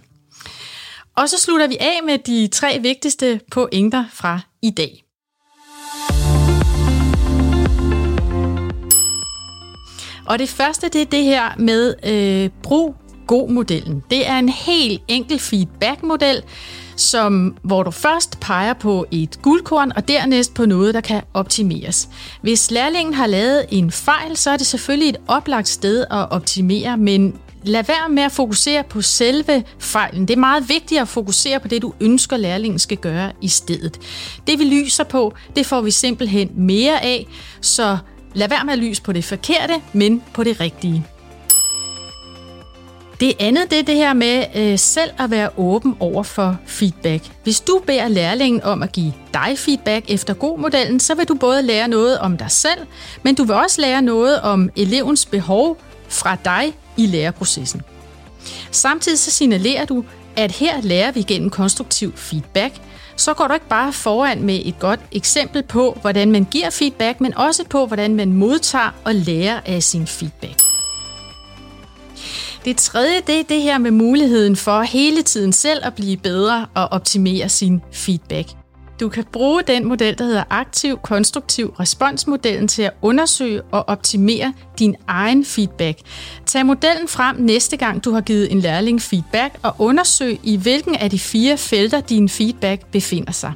Og 1.16 1.28
så 1.28 1.38
slutter 1.38 1.68
vi 1.68 1.76
af 1.80 2.00
med 2.04 2.18
de 2.18 2.48
tre 2.52 2.78
vigtigste 2.82 3.40
pointer 3.50 4.04
fra 4.12 4.40
i 4.62 4.70
dag. 4.70 5.04
Og 10.26 10.38
det 10.38 10.48
første, 10.48 10.88
det 10.88 11.02
er 11.02 11.06
det 11.06 11.24
her 11.24 11.56
med 11.58 11.94
øh, 12.06 12.50
brug 12.62 12.94
god-modellen. 13.26 14.02
Det 14.10 14.28
er 14.28 14.38
en 14.38 14.48
helt 14.48 15.02
enkel 15.08 15.38
feedback-model, 15.38 16.42
som, 17.00 17.56
hvor 17.62 17.82
du 17.82 17.90
først 17.90 18.40
peger 18.40 18.72
på 18.72 19.06
et 19.10 19.42
guldkorn, 19.42 19.92
og 19.96 20.08
dernæst 20.08 20.54
på 20.54 20.66
noget, 20.66 20.94
der 20.94 21.00
kan 21.00 21.22
optimeres. 21.34 22.08
Hvis 22.42 22.70
lærlingen 22.70 23.14
har 23.14 23.26
lavet 23.26 23.66
en 23.70 23.90
fejl, 23.90 24.36
så 24.36 24.50
er 24.50 24.56
det 24.56 24.66
selvfølgelig 24.66 25.08
et 25.08 25.16
oplagt 25.28 25.68
sted 25.68 26.00
at 26.00 26.30
optimere, 26.30 26.96
men 26.96 27.38
lad 27.62 27.84
være 27.84 28.08
med 28.08 28.22
at 28.22 28.32
fokusere 28.32 28.84
på 28.84 29.02
selve 29.02 29.64
fejlen. 29.78 30.28
Det 30.28 30.34
er 30.34 30.40
meget 30.40 30.68
vigtigt 30.68 31.00
at 31.00 31.08
fokusere 31.08 31.60
på 31.60 31.68
det, 31.68 31.82
du 31.82 31.92
ønsker, 32.00 32.36
lærlingen 32.36 32.78
skal 32.78 32.96
gøre 32.96 33.32
i 33.40 33.48
stedet. 33.48 33.98
Det 34.46 34.58
vi 34.58 34.64
lyser 34.64 35.04
på, 35.04 35.34
det 35.56 35.66
får 35.66 35.80
vi 35.80 35.90
simpelthen 35.90 36.50
mere 36.54 37.04
af, 37.04 37.26
så 37.60 37.98
lad 38.34 38.48
være 38.48 38.64
med 38.64 38.72
at 38.72 38.78
lyse 38.78 39.02
på 39.02 39.12
det 39.12 39.24
forkerte, 39.24 39.74
men 39.92 40.22
på 40.32 40.44
det 40.44 40.60
rigtige. 40.60 41.06
Det 43.20 43.32
andet 43.40 43.70
det 43.70 43.78
er 43.78 43.82
det 43.82 43.94
her 43.94 44.12
med 44.12 44.44
øh, 44.54 44.78
selv 44.78 45.10
at 45.18 45.30
være 45.30 45.50
åben 45.56 45.96
over 46.00 46.22
for 46.22 46.56
feedback. 46.66 47.24
Hvis 47.42 47.60
du 47.60 47.82
beder 47.86 48.08
lærlingen 48.08 48.62
om 48.62 48.82
at 48.82 48.92
give 48.92 49.12
dig 49.34 49.58
feedback 49.58 50.04
efter 50.08 50.34
god 50.34 50.58
modellen, 50.58 51.00
så 51.00 51.14
vil 51.14 51.28
du 51.28 51.34
både 51.34 51.62
lære 51.62 51.88
noget 51.88 52.18
om 52.18 52.36
dig 52.36 52.50
selv, 52.50 52.80
men 53.22 53.34
du 53.34 53.44
vil 53.44 53.54
også 53.54 53.80
lære 53.80 54.02
noget 54.02 54.40
om 54.40 54.70
elevens 54.76 55.26
behov 55.26 55.76
fra 56.08 56.36
dig 56.44 56.72
i 56.96 57.06
læreprocessen. 57.06 57.82
Samtidig 58.70 59.18
så 59.18 59.30
signalerer 59.30 59.84
du, 59.84 60.04
at 60.36 60.52
her 60.52 60.82
lærer 60.82 61.12
vi 61.12 61.22
gennem 61.22 61.50
konstruktiv 61.50 62.12
feedback, 62.16 62.74
så 63.16 63.34
går 63.34 63.46
du 63.46 63.54
ikke 63.54 63.68
bare 63.68 63.92
foran 63.92 64.42
med 64.42 64.60
et 64.64 64.78
godt 64.78 65.00
eksempel 65.12 65.62
på, 65.62 65.98
hvordan 66.00 66.32
man 66.32 66.44
giver 66.44 66.70
feedback, 66.70 67.20
men 67.20 67.34
også 67.36 67.64
på, 67.70 67.86
hvordan 67.86 68.14
man 68.14 68.32
modtager 68.32 68.94
og 69.04 69.14
lærer 69.14 69.60
af 69.66 69.82
sin 69.82 70.06
feedback. 70.06 70.67
Det 72.64 72.76
tredje, 72.76 73.20
det 73.26 73.40
er 73.40 73.44
det 73.48 73.62
her 73.62 73.78
med 73.78 73.90
muligheden 73.90 74.56
for 74.56 74.82
hele 74.82 75.22
tiden 75.22 75.52
selv 75.52 75.80
at 75.84 75.94
blive 75.94 76.16
bedre 76.16 76.66
og 76.74 76.88
optimere 76.88 77.48
sin 77.48 77.80
feedback. 77.92 78.48
Du 79.00 79.08
kan 79.08 79.24
bruge 79.32 79.62
den 79.62 79.88
model, 79.88 80.18
der 80.18 80.24
hedder 80.24 80.44
aktiv 80.50 80.98
konstruktiv 81.02 81.74
responsmodellen 81.80 82.68
til 82.68 82.82
at 82.82 82.92
undersøge 83.02 83.62
og 83.62 83.88
optimere 83.88 84.52
din 84.78 84.96
egen 85.06 85.44
feedback. 85.44 85.98
Tag 86.46 86.66
modellen 86.66 87.08
frem 87.08 87.36
næste 87.36 87.76
gang, 87.76 88.04
du 88.04 88.12
har 88.12 88.20
givet 88.20 88.52
en 88.52 88.60
lærling 88.60 89.02
feedback, 89.02 89.58
og 89.62 89.74
undersøg 89.78 90.40
i 90.42 90.56
hvilken 90.56 90.94
af 90.94 91.10
de 91.10 91.18
fire 91.18 91.56
felter 91.56 92.00
din 92.00 92.28
feedback 92.28 92.86
befinder 92.86 93.32
sig. 93.32 93.52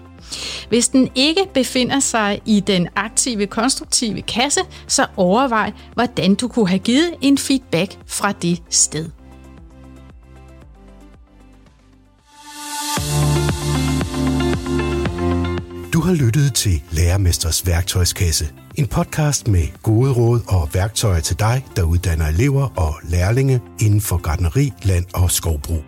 Hvis 0.68 0.88
den 0.88 1.08
ikke 1.14 1.46
befinder 1.54 2.00
sig 2.00 2.40
i 2.46 2.60
den 2.60 2.88
aktive, 2.96 3.46
konstruktive 3.46 4.22
kasse, 4.22 4.60
så 4.86 5.06
overvej, 5.16 5.72
hvordan 5.94 6.34
du 6.34 6.48
kunne 6.48 6.68
have 6.68 6.78
givet 6.78 7.10
en 7.20 7.38
feedback 7.38 7.98
fra 8.06 8.32
det 8.32 8.62
sted. 8.70 9.10
Du 15.92 16.00
har 16.00 16.14
lyttet 16.14 16.54
til 16.54 16.82
Lærermesters 16.90 17.66
værktøjskasse. 17.66 18.48
En 18.74 18.86
podcast 18.86 19.48
med 19.48 19.66
gode 19.82 20.12
råd 20.12 20.40
og 20.48 20.68
værktøjer 20.74 21.20
til 21.20 21.38
dig, 21.38 21.64
der 21.76 21.82
uddanner 21.82 22.28
elever 22.28 22.68
og 22.76 22.94
lærlinge 23.02 23.60
inden 23.80 24.00
for 24.00 24.16
gardneri, 24.16 24.72
land 24.82 25.04
og 25.14 25.30
skovbrug. 25.30 25.84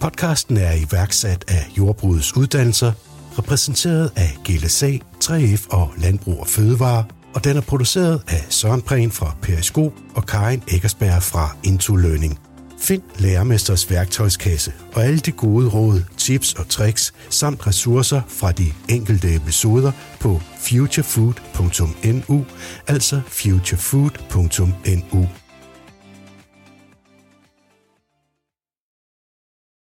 Podcasten 0.00 0.56
er 0.56 0.72
iværksat 0.72 1.44
af 1.48 1.78
Jordbrugets 1.78 2.36
uddannelser 2.36 2.92
repræsenteret 3.38 4.12
af 4.16 4.36
GLSA, 4.44 4.92
3F 5.24 5.68
og 5.70 5.90
Landbrug 5.96 6.40
og 6.40 6.46
Fødevare, 6.46 7.04
og 7.34 7.44
den 7.44 7.56
er 7.56 7.60
produceret 7.60 8.22
af 8.28 8.46
Søren 8.48 8.82
Prehn 8.82 9.10
fra 9.10 9.36
Periskop 9.42 9.92
og 10.14 10.26
Karin 10.26 10.62
Eggersberg 10.68 11.22
fra 11.22 11.56
Into 11.64 11.96
Learning. 11.96 12.38
Find 12.80 13.02
Lærermesters 13.18 13.90
værktøjskasse 13.90 14.72
og 14.94 15.04
alle 15.04 15.18
de 15.18 15.32
gode 15.32 15.68
råd, 15.68 16.02
tips 16.16 16.54
og 16.54 16.68
tricks 16.68 17.14
samt 17.30 17.66
ressourcer 17.66 18.20
fra 18.28 18.52
de 18.52 18.72
enkelte 18.88 19.34
episoder 19.34 19.92
på 20.20 20.40
futurefood.nu, 20.60 22.46
altså 22.86 23.20
futurefood.nu. 23.28 25.28